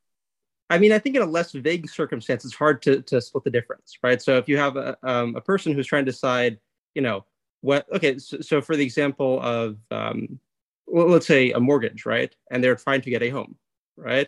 I 0.70 0.78
mean, 0.78 0.92
I 0.92 1.00
think 1.00 1.16
in 1.16 1.22
a 1.22 1.28
less 1.28 1.54
vague 1.54 1.90
circumstance, 1.90 2.44
it's 2.44 2.54
hard 2.54 2.82
to, 2.82 3.02
to 3.04 3.22
split 3.22 3.46
the 3.46 3.52
difference, 3.52 3.98
right? 4.04 4.22
So 4.22 4.36
if 4.36 4.50
you 4.50 4.58
have 4.58 4.76
a, 4.76 4.98
um, 5.02 5.38
a 5.38 5.40
person 5.40 5.72
who's 5.72 5.88
trying 5.88 6.04
to 6.04 6.12
decide, 6.12 6.60
you 6.94 7.02
know, 7.02 7.24
what, 7.62 7.86
okay, 7.94 8.18
so, 8.18 8.42
so 8.42 8.60
for 8.60 8.76
the 8.76 8.84
example 8.84 9.40
of, 9.42 9.78
um, 9.92 10.42
well, 10.88 11.08
let's 11.08 11.26
say 11.26 11.54
a 11.54 11.60
mortgage, 11.62 12.06
right? 12.06 12.36
And 12.52 12.62
they're 12.62 12.76
trying 12.76 13.00
to 13.00 13.10
get 13.10 13.24
a 13.24 13.30
home, 13.30 13.56
right? 13.96 14.28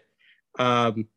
Um, 0.57 1.09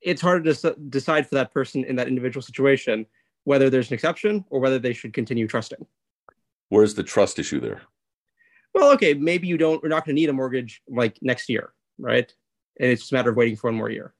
it's 0.00 0.22
hard 0.22 0.44
to 0.44 0.50
s- 0.50 0.64
decide 0.88 1.28
for 1.28 1.34
that 1.34 1.52
person 1.52 1.82
in 1.82 1.96
that 1.96 2.06
individual 2.06 2.42
situation 2.42 3.06
whether 3.44 3.70
there's 3.70 3.88
an 3.88 3.94
exception 3.94 4.44
or 4.50 4.60
whether 4.60 4.78
they 4.78 4.92
should 4.92 5.12
continue 5.12 5.46
trusting. 5.46 5.86
Where's 6.68 6.94
the 6.94 7.02
trust 7.02 7.38
issue 7.38 7.60
there? 7.60 7.82
Well, 8.74 8.92
okay, 8.92 9.14
maybe 9.14 9.48
you 9.48 9.58
don't, 9.58 9.82
we're 9.82 9.88
not 9.88 10.04
going 10.04 10.14
to 10.14 10.20
need 10.20 10.28
a 10.28 10.32
mortgage 10.32 10.82
like 10.88 11.18
next 11.20 11.48
year, 11.48 11.72
right? 11.98 12.32
And 12.78 12.90
it's 12.90 13.02
just 13.02 13.12
a 13.12 13.14
matter 13.16 13.30
of 13.30 13.36
waiting 13.36 13.56
for 13.56 13.68
one 13.68 13.76
more 13.76 13.90
year. 13.90 14.14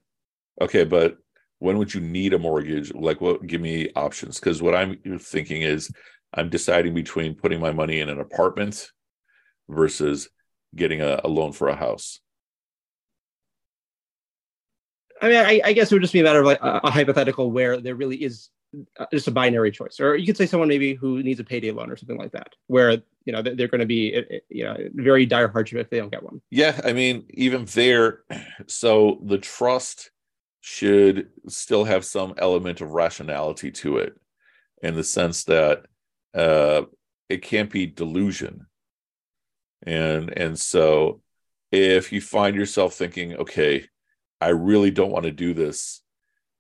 Okay, 0.61 0.85
but 0.85 1.19
when 1.61 1.79
would 1.79 1.95
you 1.95 2.01
need 2.01 2.35
a 2.35 2.39
mortgage? 2.39 2.93
Like, 2.93 3.21
what? 3.21 3.47
Give 3.47 3.61
me 3.61 3.91
options. 3.95 4.41
Because 4.41 4.61
what 4.61 4.75
I'm 4.75 4.99
thinking 5.19 5.63
is, 5.63 5.91
I'm 6.35 6.49
deciding 6.49 6.95
between 6.95 7.35
putting 7.35 7.61
my 7.61 7.73
money 7.73 8.01
in 8.01 8.09
an 8.09 8.21
apartment 8.21 8.91
versus 9.69 10.29
getting 10.75 11.01
a, 11.01 11.21
a 11.25 11.29
loan 11.29 11.53
for 11.53 11.69
a 11.69 11.77
house. 11.77 12.21
I 15.21 15.29
mean, 15.29 15.37
I, 15.37 15.61
I 15.65 15.73
guess 15.73 15.91
it 15.91 15.95
would 15.95 16.03
just 16.03 16.13
be 16.13 16.21
a 16.21 16.25
matter 16.25 16.41
of 16.41 16.47
like 16.47 16.61
a, 16.63 16.81
a 16.85 16.91
hypothetical 16.91 17.51
where 17.51 17.81
there 17.81 17.95
really 17.95 18.17
is 18.17 18.49
just 19.13 19.29
a 19.29 19.33
binary 19.33 19.71
choice, 19.71 20.01
or 20.01 20.17
you 20.17 20.27
could 20.27 20.37
say 20.37 20.47
someone 20.47 20.69
maybe 20.69 20.95
who 20.95 21.23
needs 21.23 21.41
a 21.41 21.45
payday 21.45 21.71
loan 21.71 21.91
or 21.91 21.97
something 21.97 22.19
like 22.19 22.33
that, 22.33 22.55
where 22.67 22.93
you 23.25 23.33
know 23.33 23.43
they're, 23.43 23.55
they're 23.57 23.69
going 23.69 23.81
to 23.81 23.87
be 23.87 24.17
uh, 24.17 24.21
uh, 24.21 24.39
you 24.49 24.65
know 24.65 24.77
very 24.95 25.27
dire 25.27 25.49
hardship 25.49 25.79
if 25.79 25.91
they 25.91 25.99
don't 25.99 26.11
get 26.11 26.23
one. 26.23 26.41
Yeah, 26.51 26.81
I 26.85 26.93
mean, 26.93 27.27
even 27.31 27.65
there, 27.67 28.21
so 28.67 29.21
the 29.25 29.39
trust 29.39 30.11
should 30.61 31.31
still 31.49 31.85
have 31.85 32.05
some 32.05 32.35
element 32.39 32.81
of 32.81 32.93
rationality 32.93 33.71
to 33.71 33.99
it, 33.99 34.15
in 34.83 34.95
the 34.95 35.05
sense 35.05 35.45
that 35.45 35.87
uh, 36.35 36.83
it 37.29 37.43
can't 37.43 37.71
be 37.71 37.87
delusion. 37.87 38.67
And 39.83 40.31
and 40.37 40.59
so, 40.59 41.23
if 41.73 42.13
you 42.13 42.21
find 42.21 42.55
yourself 42.55 42.95
thinking, 42.95 43.35
okay, 43.37 43.87
I 44.41 44.49
really 44.49 44.91
don't 44.91 45.11
want 45.11 45.25
to 45.25 45.33
do 45.33 45.55
this, 45.55 46.03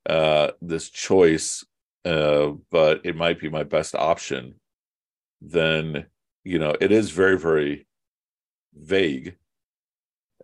uh, 0.08 0.50
this 0.60 0.90
choice, 0.90 1.64
uh, 2.04 2.52
but 2.70 3.04
it 3.04 3.16
might 3.16 3.40
be 3.40 3.48
my 3.48 3.64
best 3.64 3.94
option, 3.94 4.54
then 5.40 6.06
you 6.44 6.58
know 6.58 6.74
it 6.80 6.92
is 6.92 7.10
very 7.10 7.38
very 7.38 7.86
vague 8.74 9.36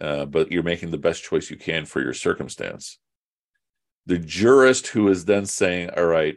uh, 0.01 0.27
but 0.27 0.53
you're 0.53 0.63
making 0.63 0.91
the 0.91 0.99
best 0.99 1.23
choice 1.23 1.51
you 1.51 1.57
can 1.57 1.87
for 1.87 2.01
your 2.01 2.13
circumstance. 2.13 2.99
The 4.07 4.19
jurist 4.19 4.89
who 4.89 5.09
is 5.09 5.25
then 5.25 5.47
saying, 5.47 5.91
all 5.97 6.07
right, 6.07 6.37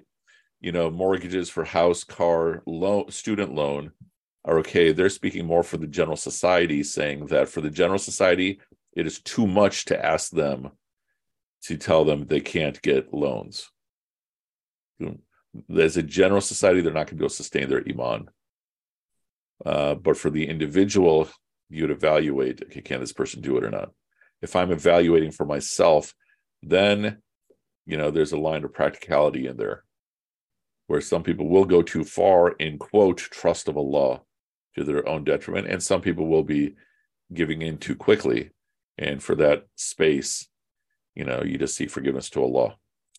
you 0.62 0.71
know, 0.71 0.89
mortgages 0.89 1.49
for 1.49 1.63
house, 1.63 2.03
car, 2.03 2.63
loan, 2.65 3.12
student 3.12 3.53
loan 3.53 3.91
are 4.45 4.60
okay. 4.60 4.91
They're 4.91 5.10
speaking 5.10 5.45
more 5.45 5.63
for 5.63 5.77
the 5.77 5.88
general 5.88 6.17
society, 6.17 6.84
saying 6.84 7.27
that 7.27 7.49
for 7.49 7.62
the 7.62 7.69
general 7.69 7.99
society, 7.99 8.60
it 8.93 9.05
is 9.05 9.21
too 9.21 9.45
much 9.45 9.86
to 9.86 10.05
ask 10.05 10.32
them 10.32 10.71
to 11.63 11.77
tell 11.77 12.05
them 12.05 12.25
they 12.25 12.39
can't 12.39 12.82
get 12.82 13.13
loans. 13.13 13.69
As 15.77 15.97
a 15.97 16.03
general 16.03 16.41
society, 16.41 16.81
they're 16.81 16.93
not 16.93 17.07
going 17.07 17.07
to 17.07 17.15
be 17.15 17.23
able 17.23 17.29
to 17.29 17.35
sustain 17.35 17.69
their 17.69 17.83
iman. 17.88 18.29
Uh, 19.65 19.95
but 19.95 20.17
for 20.17 20.29
the 20.29 20.47
individual, 20.47 21.27
you'd 21.69 21.91
evaluate 21.91 22.62
okay 22.63 22.81
can 22.81 22.99
this 22.99 23.13
person 23.13 23.41
do 23.41 23.57
it 23.57 23.63
or 23.63 23.69
not? 23.69 23.91
If 24.41 24.55
i'm 24.55 24.71
evaluating 24.71 25.31
for 25.31 25.45
myself 25.45 26.13
then 26.63 27.17
you 27.85 27.97
know 27.97 28.12
there's 28.12 28.31
a 28.31 28.38
line 28.38 28.63
of 28.63 28.73
practicality 28.73 29.47
in 29.47 29.57
there 29.57 29.83
where 30.88 31.01
some 31.01 31.23
people 31.23 31.47
will 31.47 31.65
go 31.65 31.81
too 31.81 32.03
far 32.03 32.51
in 32.53 32.77
quote 32.77 33.17
trust 33.17 33.67
of 33.67 33.77
allah 33.77 34.21
to 34.75 34.83
their 34.83 35.07
own 35.07 35.23
detriment 35.23 35.67
and 35.67 35.81
some 35.81 36.01
people 36.01 36.27
will 36.27 36.43
be 36.43 36.75
giving 37.33 37.62
in 37.62 37.77
too 37.77 37.95
quickly. 37.95 38.49
And 38.97 39.21
for 39.21 39.35
that 39.35 39.67
space 39.75 40.47
you 41.15 41.23
know 41.23 41.43
you 41.43 41.57
just 41.57 41.75
seek 41.75 41.89
forgiveness 41.89 42.29
to 42.31 42.43
allah 42.43 42.75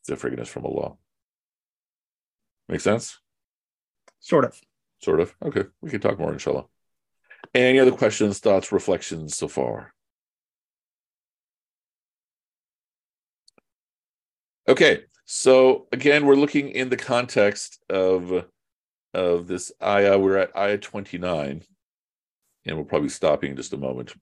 the 0.07 0.17
forgiveness 0.17 0.49
from 0.49 0.67
allah 0.67 0.95
make 2.71 2.81
sense 2.81 3.19
Sort 4.21 4.45
of. 4.45 4.61
sort 5.03 5.21
of 5.21 5.35
okay 5.43 5.65
we 5.81 5.91
can 5.91 6.01
talk 6.01 6.19
more 6.19 6.33
inshallah 6.33 6.67
any 7.55 7.81
other 7.81 7.93
questions, 7.93 8.39
thoughts, 8.39 8.73
reflections 8.73 9.37
so 9.37 9.49
far? 9.49 9.93
Okay, 14.69 15.03
so 15.25 15.89
again, 15.91 16.27
we're 16.27 16.37
looking 16.37 16.69
in 16.69 16.91
the 16.91 16.97
context 16.97 17.83
of 17.89 18.47
of 19.13 19.49
this 19.49 19.73
ayah. 19.83 20.19
We're 20.19 20.39
at 20.39 20.57
ayah 20.57 20.79
29, 20.79 21.65
and 22.67 22.77
we'll 22.77 22.85
probably 22.85 23.09
stop 23.09 23.43
in 23.43 23.57
just 23.57 23.73
a 23.73 23.77
moment. 23.77 24.15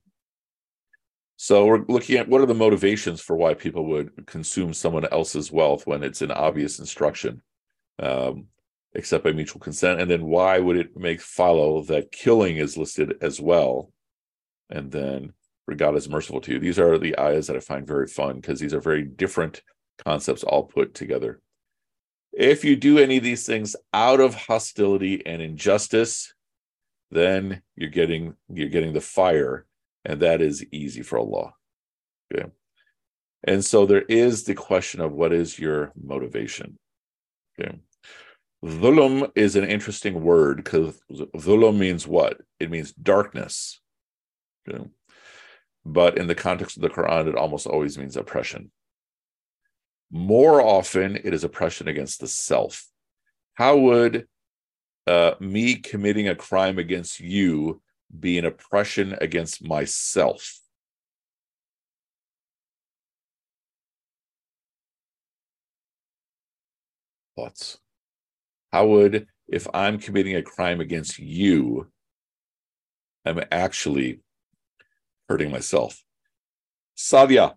So 1.35 1.65
we're 1.65 1.85
looking 1.87 2.17
at 2.17 2.27
what 2.27 2.41
are 2.41 2.47
the 2.47 2.53
motivations 2.53 3.21
for 3.21 3.35
why 3.35 3.53
people 3.53 3.85
would 3.85 4.25
consume 4.25 4.73
someone 4.73 5.05
else's 5.05 5.51
wealth 5.51 5.85
when 5.87 6.03
it's 6.03 6.21
an 6.21 6.31
obvious 6.31 6.79
instruction. 6.79 7.43
Um, 7.99 8.47
except 8.95 9.23
by 9.23 9.31
mutual 9.31 9.59
consent 9.59 10.01
and 10.01 10.09
then 10.09 10.25
why 10.25 10.57
would 10.59 10.75
it 10.75 10.97
make 10.97 11.21
follow 11.21 11.83
that 11.83 12.11
killing 12.11 12.57
is 12.57 12.77
listed 12.77 13.17
as 13.21 13.39
well? 13.39 13.91
And 14.69 14.91
then 14.91 15.33
for 15.65 15.75
god 15.75 15.95
is 15.95 16.09
merciful 16.09 16.41
to 16.41 16.53
you. 16.53 16.59
These 16.59 16.79
are 16.79 16.97
the 16.97 17.17
ayahs 17.19 17.47
that 17.47 17.55
i 17.55 17.59
find 17.59 17.85
very 17.85 18.07
fun 18.07 18.35
because 18.35 18.59
these 18.59 18.73
are 18.73 18.81
very 18.81 19.03
different 19.03 19.61
concepts 20.03 20.43
all 20.43 20.63
put 20.63 20.93
together. 20.93 21.41
If 22.31 22.63
you 22.63 22.75
do 22.75 22.99
any 22.99 23.17
of 23.17 23.23
these 23.23 23.45
things 23.45 23.75
out 23.93 24.19
of 24.19 24.33
hostility 24.33 25.25
and 25.25 25.41
injustice 25.41 26.33
then 27.11 27.61
you're 27.75 27.89
getting 27.89 28.35
you're 28.51 28.69
getting 28.69 28.93
the 28.93 29.01
fire 29.01 29.65
and 30.05 30.21
that 30.21 30.41
is 30.41 30.65
easy 30.71 31.03
for 31.03 31.19
allah. 31.19 31.53
Okay. 32.33 32.49
And 33.43 33.63
so 33.63 33.85
there 33.85 34.01
is 34.01 34.43
the 34.43 34.55
question 34.55 34.99
of 34.99 35.13
what 35.13 35.31
is 35.31 35.59
your 35.59 35.91
motivation? 35.95 36.77
Okay 37.59 37.79
Dhulum 38.63 39.31
is 39.35 39.55
an 39.55 39.63
interesting 39.63 40.21
word 40.21 40.57
because 40.57 40.99
dhulum 41.09 41.77
means 41.77 42.05
what? 42.05 42.41
It 42.59 42.69
means 42.69 42.91
darkness. 42.91 43.79
Okay. 44.67 44.83
But 45.85 46.17
in 46.17 46.27
the 46.27 46.35
context 46.35 46.75
of 46.75 46.81
the 46.81 46.89
Quran, 46.89 47.27
it 47.27 47.35
almost 47.35 47.67
always 47.67 47.97
means 47.97 48.17
oppression. 48.17 48.71
More 50.11 50.61
often, 50.61 51.15
it 51.15 51.33
is 51.33 51.43
oppression 51.43 51.87
against 51.87 52.19
the 52.19 52.27
self. 52.27 52.85
How 53.53 53.77
would 53.77 54.27
uh, 55.07 55.35
me 55.39 55.75
committing 55.75 56.27
a 56.27 56.35
crime 56.35 56.79
against 56.79 57.19
you 57.19 57.81
be 58.17 58.37
an 58.37 58.45
oppression 58.45 59.15
against 59.21 59.63
myself? 59.63 60.59
Thoughts? 67.37 67.77
How 68.71 68.85
would, 68.87 69.27
if 69.47 69.67
I'm 69.73 69.99
committing 69.99 70.35
a 70.35 70.43
crime 70.43 70.79
against 70.79 71.19
you, 71.19 71.87
I'm 73.25 73.41
actually 73.51 74.21
hurting 75.27 75.51
myself? 75.51 76.03
Sadia. 76.97 77.55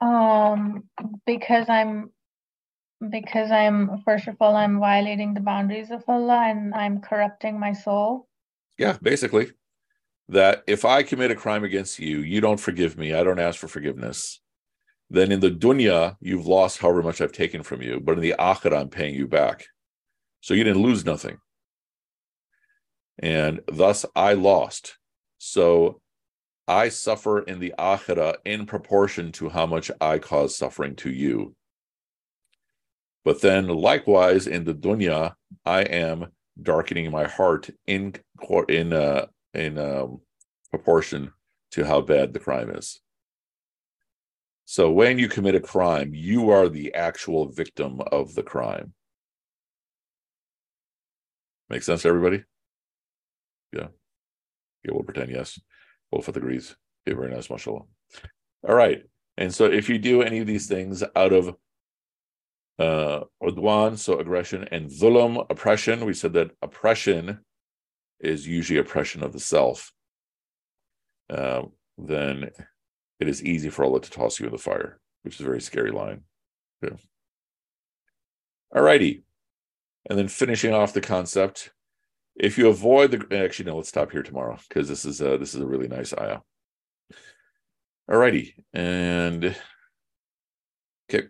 Um, 0.00 0.84
because 1.26 1.68
I'm 1.68 2.10
because 3.10 3.50
I'm 3.50 4.02
first 4.04 4.28
of 4.28 4.36
all 4.40 4.56
I'm 4.56 4.80
violating 4.80 5.34
the 5.34 5.40
boundaries 5.40 5.90
of 5.90 6.04
Allah 6.08 6.48
and 6.48 6.74
I'm 6.74 7.00
corrupting 7.00 7.58
my 7.58 7.72
soul. 7.72 8.28
Yeah, 8.78 8.96
basically. 9.02 9.52
That 10.28 10.62
if 10.66 10.84
I 10.84 11.02
commit 11.02 11.30
a 11.30 11.34
crime 11.34 11.64
against 11.64 11.98
you, 11.98 12.18
you 12.18 12.40
don't 12.40 12.60
forgive 12.60 12.98
me. 12.98 13.14
I 13.14 13.24
don't 13.24 13.38
ask 13.38 13.58
for 13.58 13.68
forgiveness. 13.68 14.40
Then 15.10 15.32
in 15.32 15.40
the 15.40 15.50
dunya, 15.50 16.16
you've 16.20 16.46
lost 16.46 16.78
however 16.78 17.02
much 17.02 17.20
I've 17.20 17.32
taken 17.32 17.62
from 17.62 17.82
you. 17.82 18.00
But 18.00 18.16
in 18.16 18.20
the 18.20 18.34
akhirah, 18.38 18.80
I'm 18.80 18.88
paying 18.88 19.14
you 19.14 19.26
back. 19.26 19.66
So 20.40 20.54
you 20.54 20.64
didn't 20.64 20.82
lose 20.82 21.04
nothing. 21.04 21.38
And 23.18 23.60
thus 23.66 24.04
I 24.14 24.34
lost. 24.34 24.98
So 25.38 26.00
I 26.66 26.90
suffer 26.90 27.40
in 27.40 27.58
the 27.58 27.74
akhirah 27.78 28.36
in 28.44 28.66
proportion 28.66 29.32
to 29.32 29.48
how 29.48 29.66
much 29.66 29.90
I 30.00 30.18
cause 30.18 30.54
suffering 30.54 30.94
to 30.96 31.10
you. 31.10 31.54
But 33.24 33.40
then 33.40 33.68
likewise 33.68 34.46
in 34.46 34.64
the 34.64 34.74
dunya, 34.74 35.34
I 35.64 35.82
am 35.82 36.26
darkening 36.62 37.10
my 37.10 37.24
heart 37.24 37.70
in 37.86 38.14
in 38.68 38.92
uh, 38.92 39.26
in 39.54 39.78
um, 39.78 40.20
proportion 40.70 41.32
to 41.72 41.84
how 41.84 42.00
bad 42.00 42.32
the 42.32 42.40
crime 42.40 42.70
is. 42.70 43.00
So 44.70 44.90
when 44.90 45.18
you 45.18 45.30
commit 45.30 45.54
a 45.54 45.60
crime, 45.60 46.10
you 46.12 46.50
are 46.50 46.68
the 46.68 46.92
actual 46.92 47.48
victim 47.48 48.02
of 48.12 48.34
the 48.34 48.42
crime. 48.42 48.92
Make 51.70 51.82
sense 51.82 52.02
to 52.02 52.08
everybody? 52.08 52.44
Yeah. 53.72 53.86
Yeah, 54.84 54.90
we'll 54.92 55.04
pretend 55.04 55.30
yes. 55.30 55.58
Both 56.12 56.28
of 56.28 56.34
the 56.34 56.40
agrees. 56.40 56.76
Okay, 57.08 57.16
very 57.16 57.32
nice, 57.32 57.48
mashallah. 57.48 57.84
All 58.68 58.74
right. 58.74 59.04
And 59.38 59.54
so 59.54 59.64
if 59.64 59.88
you 59.88 59.96
do 59.96 60.20
any 60.20 60.40
of 60.40 60.46
these 60.46 60.66
things 60.66 61.02
out 61.16 61.32
of 61.32 61.56
uh 62.78 63.20
udwan, 63.42 63.96
so 63.96 64.18
aggression, 64.18 64.68
and 64.70 64.90
zulum, 64.90 65.46
oppression, 65.48 66.04
we 66.04 66.12
said 66.12 66.34
that 66.34 66.50
oppression 66.60 67.38
is 68.20 68.46
usually 68.46 68.80
oppression 68.80 69.24
of 69.24 69.32
the 69.32 69.40
self. 69.40 69.94
Uh, 71.30 71.62
then 71.96 72.50
it 73.20 73.28
is 73.28 73.44
easy 73.44 73.70
for 73.70 73.84
Allah 73.84 74.00
to 74.00 74.10
toss 74.10 74.38
you 74.38 74.46
in 74.46 74.52
the 74.52 74.58
fire, 74.58 75.00
which 75.22 75.34
is 75.34 75.40
a 75.40 75.44
very 75.44 75.60
scary 75.60 75.90
line. 75.90 76.22
Yeah. 76.82 76.96
All 78.74 78.82
righty. 78.82 79.24
And 80.08 80.18
then 80.18 80.28
finishing 80.28 80.72
off 80.72 80.92
the 80.92 81.00
concept, 81.00 81.70
if 82.36 82.56
you 82.56 82.68
avoid 82.68 83.10
the 83.10 83.36
actually 83.36 83.66
no, 83.66 83.76
let's 83.76 83.88
stop 83.88 84.12
here 84.12 84.22
tomorrow 84.22 84.58
because 84.68 84.88
this 84.88 85.04
is 85.04 85.20
a 85.20 85.36
this 85.38 85.54
is 85.54 85.60
a 85.60 85.66
really 85.66 85.88
nice 85.88 86.14
ayah. 86.14 86.38
Alrighty, 88.10 88.54
and 88.72 89.54
okay, 91.10 91.26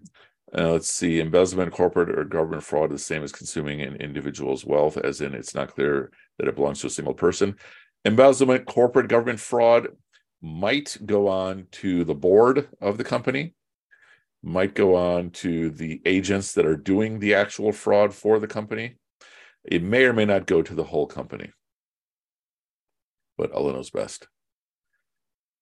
uh, 0.56 0.72
let's 0.72 0.90
see. 0.90 1.18
Embezzlement, 1.18 1.72
corporate 1.72 2.16
or 2.16 2.24
government 2.24 2.62
fraud 2.62 2.92
is 2.92 3.00
the 3.00 3.04
same 3.04 3.24
as 3.24 3.32
consuming 3.32 3.80
an 3.80 3.96
individual's 3.96 4.64
wealth, 4.64 4.96
as 4.96 5.20
in 5.20 5.34
it's 5.34 5.56
not 5.56 5.74
clear 5.74 6.12
that 6.38 6.46
it 6.46 6.54
belongs 6.54 6.80
to 6.80 6.86
a 6.86 6.90
single 6.90 7.14
person. 7.14 7.56
Embezzlement, 8.04 8.64
corporate 8.66 9.08
government 9.08 9.40
fraud 9.40 9.88
might 10.40 10.96
go 11.04 11.28
on 11.28 11.66
to 11.72 12.04
the 12.04 12.14
board 12.14 12.68
of 12.80 12.98
the 12.98 13.04
company, 13.04 13.54
might 14.42 14.74
go 14.74 14.94
on 14.94 15.30
to 15.30 15.70
the 15.70 16.00
agents 16.06 16.52
that 16.54 16.66
are 16.66 16.76
doing 16.76 17.18
the 17.18 17.34
actual 17.34 17.72
fraud 17.72 18.14
for 18.14 18.38
the 18.38 18.46
company 18.46 18.96
it 19.64 19.82
may 19.82 20.04
or 20.04 20.12
may 20.12 20.24
not 20.24 20.46
go 20.46 20.62
to 20.62 20.74
the 20.74 20.84
whole 20.84 21.06
company, 21.06 21.52
but 23.36 23.52
Allah 23.52 23.74
knows 23.74 23.90
best. 23.90 24.28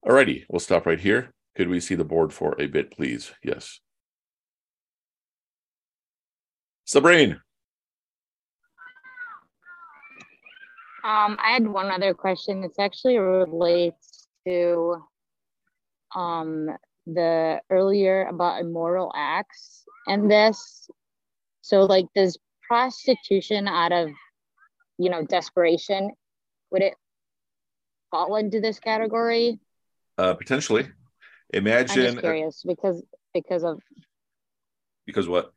Alrighty, 0.07 0.45
we'll 0.49 0.61
stop 0.61 0.87
right 0.87 1.01
here. 1.01 1.33
Could 1.57 1.69
we 1.69 1.81
see 1.81 1.97
the 1.97 2.05
board 2.05 2.33
for 2.33 2.55
a 2.61 2.67
bit, 2.67 2.93
please? 2.93 3.33
Yes. 3.43 3.81
Sabrine. 6.87 7.41
Um, 11.03 11.37
I 11.41 11.53
had 11.53 11.67
one 11.67 11.91
other 11.91 12.15
question. 12.15 12.63
It's 12.63 12.79
actually 12.79 13.19
relates 13.19 14.16
to 14.47 14.97
um, 16.15 16.69
the 17.07 17.61
earlier 17.71 18.27
about 18.27 18.61
immoral 18.61 19.13
acts 19.15 19.85
and 20.07 20.31
this. 20.31 20.89
So, 21.63 21.85
like, 21.85 22.07
does 22.15 22.39
prostitution 22.69 23.69
out 23.69 23.93
of 23.93 24.11
you 24.99 25.11
know 25.11 25.25
desperation 25.25 26.11
would 26.71 26.83
it 26.83 26.95
fall 28.11 28.37
into 28.37 28.61
this 28.61 28.79
category 28.79 29.59
uh 30.19 30.35
potentially 30.35 30.89
imagine 31.53 32.07
I'm 32.07 32.13
just 32.13 32.21
curious 32.21 32.63
because 32.67 33.03
because 33.35 33.65
of 33.65 33.81
because 35.07 35.29
what 35.29 35.53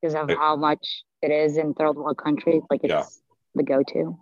because 0.00 0.14
of 0.14 0.28
how 0.30 0.56
much 0.56 1.04
it 1.22 1.30
is 1.30 1.56
in 1.56 1.74
third 1.74 1.96
world 1.96 2.18
countries 2.18 2.62
like 2.70 2.80
it's 2.82 2.90
yeah. 2.90 3.04
the 3.54 3.62
go-to 3.62 4.18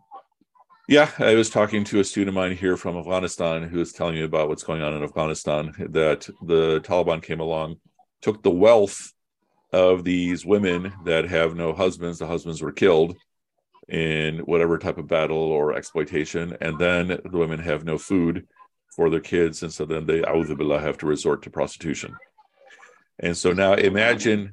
yeah, 0.89 1.11
I 1.19 1.35
was 1.35 1.51
talking 1.51 1.85
to 1.85 2.01
a 2.01 2.05
student 2.05 2.31
of 2.31 2.35
mine 2.35 2.57
here 2.57 2.79
from 2.79 2.97
Afghanistan 2.97 3.63
who 3.63 3.79
was 3.79 3.93
telling 3.93 4.15
me 4.15 4.23
about 4.23 4.49
what's 4.49 4.63
going 4.63 4.81
on 4.81 4.95
in 4.95 5.05
Afghanistan. 5.05 5.75
That 5.91 6.27
the 6.43 6.81
Taliban 6.81 7.23
came 7.23 7.41
along, 7.41 7.77
took 8.23 8.43
the 8.43 8.51
wealth 8.51 9.13
of 9.71 10.03
these 10.03 10.47
women 10.47 10.95
that 11.05 11.29
have 11.29 11.55
no 11.55 11.75
husbands. 11.75 12.19
The 12.19 12.27
husbands 12.27 12.63
were 12.63 12.73
killed 12.73 13.15
in 13.87 14.39
whatever 14.39 14.79
type 14.79 14.97
of 14.97 15.07
battle 15.07 15.37
or 15.37 15.75
exploitation, 15.75 16.57
and 16.63 16.79
then 16.79 17.09
the 17.09 17.39
women 17.39 17.61
have 17.61 17.85
no 17.85 17.99
food 17.99 18.47
for 18.97 19.11
their 19.11 19.21
kids, 19.21 19.63
and 19.63 19.73
so 19.73 19.85
then 19.85 20.07
they 20.07 20.23
have 20.27 20.99
to 20.99 21.07
resort 21.07 21.43
to 21.43 21.51
prostitution. 21.51 22.17
And 23.19 23.37
so 23.37 23.53
now 23.53 23.75
imagine 23.75 24.53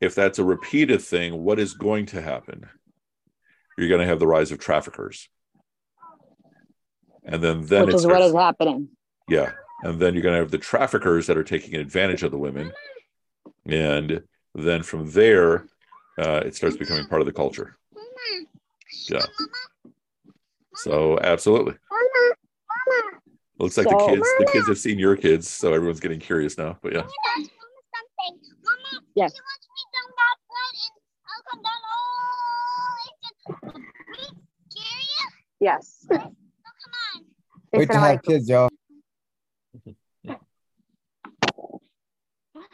if 0.00 0.16
that's 0.16 0.40
a 0.40 0.44
repeated 0.44 1.02
thing, 1.02 1.40
what 1.40 1.60
is 1.60 1.74
going 1.74 2.06
to 2.06 2.20
happen? 2.20 2.68
You're 3.78 3.88
going 3.88 4.00
to 4.00 4.08
have 4.08 4.18
the 4.18 4.26
rise 4.26 4.50
of 4.50 4.58
traffickers. 4.58 5.28
And 7.24 7.42
then, 7.42 7.64
then 7.66 7.86
which 7.86 7.94
is 7.94 8.02
starts, 8.02 8.20
what 8.20 8.26
is 8.28 8.34
happening. 8.34 8.88
Yeah. 9.28 9.52
And 9.82 10.00
then 10.00 10.14
you're 10.14 10.22
going 10.22 10.34
to 10.34 10.40
have 10.40 10.50
the 10.50 10.58
traffickers 10.58 11.26
that 11.26 11.36
are 11.36 11.44
taking 11.44 11.76
advantage 11.76 12.22
of 12.22 12.30
the 12.30 12.38
women. 12.38 12.72
And 13.66 14.22
then 14.54 14.82
from 14.82 15.10
there, 15.10 15.66
uh, 16.18 16.42
it 16.44 16.54
starts 16.54 16.76
becoming 16.76 17.06
part 17.06 17.20
of 17.20 17.26
the 17.26 17.32
culture. 17.32 17.76
Yeah. 19.08 19.24
So 20.74 21.18
absolutely. 21.20 21.74
Looks 23.58 23.76
like 23.76 23.88
so, 23.88 23.96
the 23.96 24.06
kids 24.06 24.28
the 24.38 24.50
kids 24.52 24.66
have 24.66 24.78
seen 24.78 24.98
your 24.98 25.16
kids, 25.16 25.48
so 25.48 25.72
everyone's 25.72 26.00
getting 26.00 26.18
curious 26.18 26.58
now. 26.58 26.78
But 26.82 26.94
yeah. 26.94 27.06
Yes. 29.14 29.32
Yes. 35.60 36.06
Wait 37.72 37.90
to 37.90 37.98
have 37.98 38.22
kids, 38.22 38.48
y'all. 38.48 38.68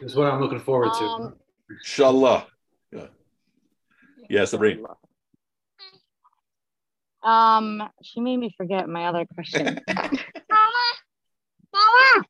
This 0.00 0.12
is 0.12 0.16
what 0.16 0.26
I'm 0.26 0.40
looking 0.40 0.60
forward 0.60 0.92
to. 0.94 1.04
Um, 1.04 1.34
Inshallah. 1.70 2.46
Yeah. 2.92 3.06
Yeah, 4.28 4.44
Sabrina. 4.44 4.82
Um, 7.22 7.82
she 8.02 8.20
made 8.20 8.36
me 8.38 8.54
forget 8.56 8.88
my 8.88 9.06
other 9.06 9.26
question. 9.34 9.80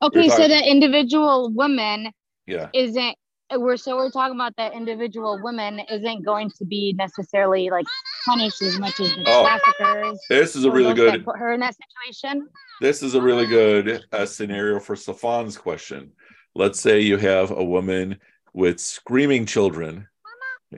okay, 0.02 0.28
so 0.28 0.48
the 0.48 0.62
individual 0.66 1.50
woman 1.50 2.10
yeah 2.46 2.68
isn't 2.72 3.16
we're 3.56 3.76
so 3.76 3.96
we're 3.96 4.10
talking 4.10 4.34
about 4.34 4.54
that 4.56 4.74
individual 4.74 5.40
woman 5.42 5.80
isn't 5.90 6.24
going 6.24 6.50
to 6.50 6.64
be 6.64 6.94
necessarily 6.96 7.70
like 7.70 7.86
punished 8.24 8.60
as 8.62 8.78
much 8.78 9.00
as 9.00 9.10
the 9.10 9.24
oh, 9.26 9.42
traffickers. 9.42 10.20
This 10.28 10.56
is 10.56 10.64
a 10.64 10.70
really 10.70 10.94
good 10.94 11.24
put 11.24 11.38
her 11.38 11.52
in 11.52 11.60
that 11.60 11.74
situation. 11.74 12.48
This 12.80 13.02
is 13.02 13.14
a 13.14 13.20
really 13.20 13.46
good 13.46 14.04
uh, 14.12 14.26
scenario 14.26 14.80
for 14.80 14.94
Safan's 14.94 15.56
question. 15.56 16.12
Let's 16.54 16.80
say 16.80 17.00
you 17.00 17.16
have 17.16 17.50
a 17.50 17.64
woman 17.64 18.18
with 18.52 18.80
screaming 18.80 19.46
children 19.46 20.08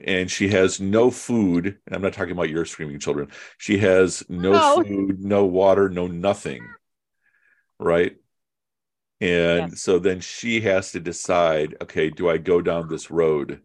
and 0.05 0.31
she 0.31 0.47
has 0.49 0.79
no 0.79 1.11
food. 1.11 1.77
I'm 1.91 2.01
not 2.01 2.13
talking 2.13 2.31
about 2.31 2.49
your 2.49 2.65
screaming 2.65 2.99
children. 2.99 3.29
She 3.57 3.77
has 3.79 4.23
no, 4.29 4.51
no. 4.51 4.83
food, 4.83 5.19
no 5.19 5.45
water, 5.45 5.89
no 5.89 6.07
nothing. 6.07 6.65
Right. 7.79 8.15
And 9.21 9.71
yes. 9.71 9.81
so 9.81 9.99
then 9.99 10.19
she 10.19 10.61
has 10.61 10.91
to 10.93 10.99
decide 10.99 11.77
okay, 11.83 12.09
do 12.09 12.27
I 12.27 12.37
go 12.37 12.59
down 12.59 12.89
this 12.89 13.11
road 13.11 13.61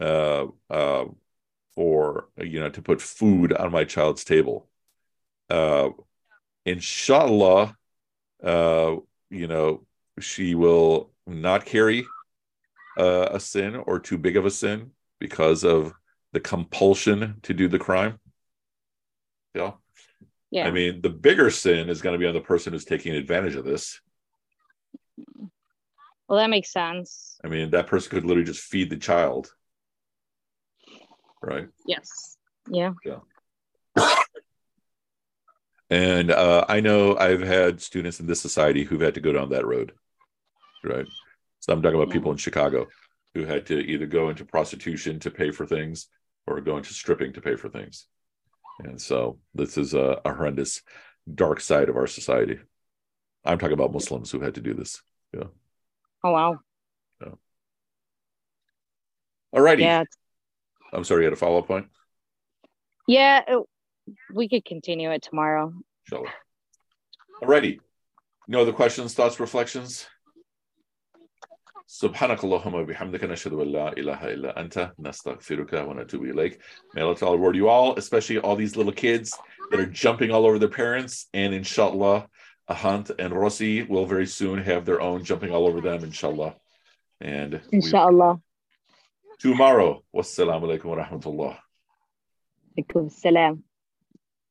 uh, 0.00 0.46
uh, 0.70 1.06
for, 1.74 2.28
you 2.38 2.60
know, 2.60 2.70
to 2.70 2.80
put 2.80 3.02
food 3.02 3.52
on 3.52 3.72
my 3.72 3.84
child's 3.84 4.22
table? 4.22 4.68
Uh, 5.50 5.90
inshallah, 6.64 7.76
uh, 8.42 8.96
you 9.30 9.48
know, 9.48 9.84
she 10.20 10.54
will 10.54 11.10
not 11.26 11.64
carry 11.64 12.06
uh, 12.96 13.28
a 13.32 13.40
sin 13.40 13.74
or 13.74 13.98
too 13.98 14.16
big 14.16 14.36
of 14.36 14.46
a 14.46 14.50
sin 14.50 14.92
because 15.18 15.64
of 15.64 15.92
the 16.32 16.40
compulsion 16.40 17.36
to 17.42 17.52
do 17.52 17.66
the 17.66 17.78
crime. 17.78 18.20
Yeah. 19.54 19.72
Yeah. 20.50 20.66
I 20.66 20.70
mean, 20.70 21.02
the 21.02 21.10
bigger 21.10 21.50
sin 21.50 21.88
is 21.88 22.00
going 22.00 22.14
to 22.14 22.18
be 22.18 22.26
on 22.26 22.34
the 22.34 22.40
person 22.40 22.72
who's 22.72 22.84
taking 22.84 23.14
advantage 23.14 23.56
of 23.56 23.64
this. 23.64 24.00
Well, 26.28 26.38
that 26.38 26.50
makes 26.50 26.72
sense. 26.72 27.38
I 27.44 27.48
mean, 27.48 27.70
that 27.70 27.86
person 27.86 28.10
could 28.10 28.24
literally 28.24 28.46
just 28.46 28.62
feed 28.62 28.90
the 28.90 28.96
child. 28.96 29.52
Right. 31.42 31.68
Yes. 31.86 32.36
Yeah. 32.70 32.92
Yeah. 33.04 33.18
And 35.90 36.30
uh, 36.30 36.66
I 36.68 36.80
know 36.80 37.16
I've 37.16 37.40
had 37.40 37.80
students 37.80 38.20
in 38.20 38.26
this 38.26 38.40
society 38.42 38.84
who've 38.84 39.00
had 39.00 39.14
to 39.14 39.20
go 39.20 39.32
down 39.32 39.48
that 39.50 39.66
road. 39.66 39.92
Right. 40.84 41.06
So 41.60 41.72
I'm 41.72 41.80
talking 41.80 41.98
about 41.98 42.08
Yeah. 42.08 42.14
people 42.14 42.30
in 42.30 42.36
Chicago 42.36 42.88
who 43.34 43.44
had 43.44 43.66
to 43.66 43.78
either 43.78 44.06
go 44.06 44.28
into 44.28 44.44
prostitution 44.44 45.18
to 45.20 45.30
pay 45.30 45.50
for 45.50 45.64
things 45.66 46.08
or 46.46 46.60
go 46.60 46.76
into 46.76 46.92
stripping 46.92 47.32
to 47.34 47.40
pay 47.40 47.56
for 47.56 47.68
things. 47.68 48.06
And 48.80 49.00
so 49.00 49.38
this 49.54 49.78
is 49.78 49.94
a, 49.94 50.20
a 50.24 50.34
horrendous 50.34 50.82
dark 51.34 51.60
side 51.60 51.88
of 51.88 51.96
our 51.96 52.06
society. 52.06 52.58
I'm 53.47 53.57
talking 53.57 53.73
about 53.73 53.93
Muslims 53.93 54.31
who 54.31 54.39
had 54.39 54.55
to 54.55 54.61
do 54.61 54.73
this. 54.73 55.01
Oh 55.35 56.31
wow. 56.31 56.59
All 59.51 59.61
righty. 59.61 59.83
Yeah. 59.83 60.03
I'm 60.91 61.03
sorry, 61.03 61.21
you 61.21 61.25
had 61.25 61.33
a 61.33 61.35
follow 61.35 61.59
up 61.59 61.67
point? 61.67 61.87
Yeah. 63.07 63.41
it- 63.47 63.67
we 64.33 64.49
could 64.49 64.65
continue 64.65 65.11
it 65.11 65.21
tomorrow. 65.21 65.71
Inshallah. 66.05 66.33
Alrighty. 67.41 67.79
No 68.47 68.61
other 68.61 68.73
questions, 68.73 69.13
thoughts, 69.13 69.39
reflections? 69.39 70.07
سبحانك 71.87 72.43
اللهم 72.43 72.73
وبحمدك 72.73 73.23
نشهد 73.23 73.53
أن 73.53 73.67
لا 73.71 73.93
إله 73.93 74.33
إلا 74.33 74.59
أنت 74.59 74.93
نستغفرك 74.99 75.73
ونتوب 75.73 76.23
إليك. 76.25 76.59
May 76.95 77.01
Allah 77.01 77.15
Ta'ala 77.15 77.35
reward 77.37 77.55
you 77.55 77.69
all, 77.69 77.95
especially 77.97 78.39
all 78.39 78.55
these 78.55 78.75
little 78.75 78.91
kids 78.91 79.37
that 79.69 79.79
are 79.79 79.85
jumping 79.85 80.31
all 80.31 80.45
over 80.45 80.57
their 80.57 80.69
parents. 80.69 81.27
And 81.33 81.53
inshallah, 81.53 82.27
Ahant 82.68 83.10
and 83.18 83.32
Rossi 83.32 83.82
will 83.82 84.04
very 84.06 84.26
soon 84.26 84.58
have 84.62 84.84
their 84.84 85.00
own 85.00 85.24
jumping 85.24 85.50
all 85.50 85.66
over 85.66 85.80
them, 85.80 86.04
inshallah. 86.04 86.54
And 87.20 87.54
we- 87.72 87.78
Inshallah. 87.78 88.40
tomorrow. 89.38 90.02
Wassalamu 90.14 90.64
alaikum 90.64 90.84
wa 90.84 91.04
rahmatullah. 91.04 91.58
Alaikum 92.78 93.10
salam. 93.10 93.64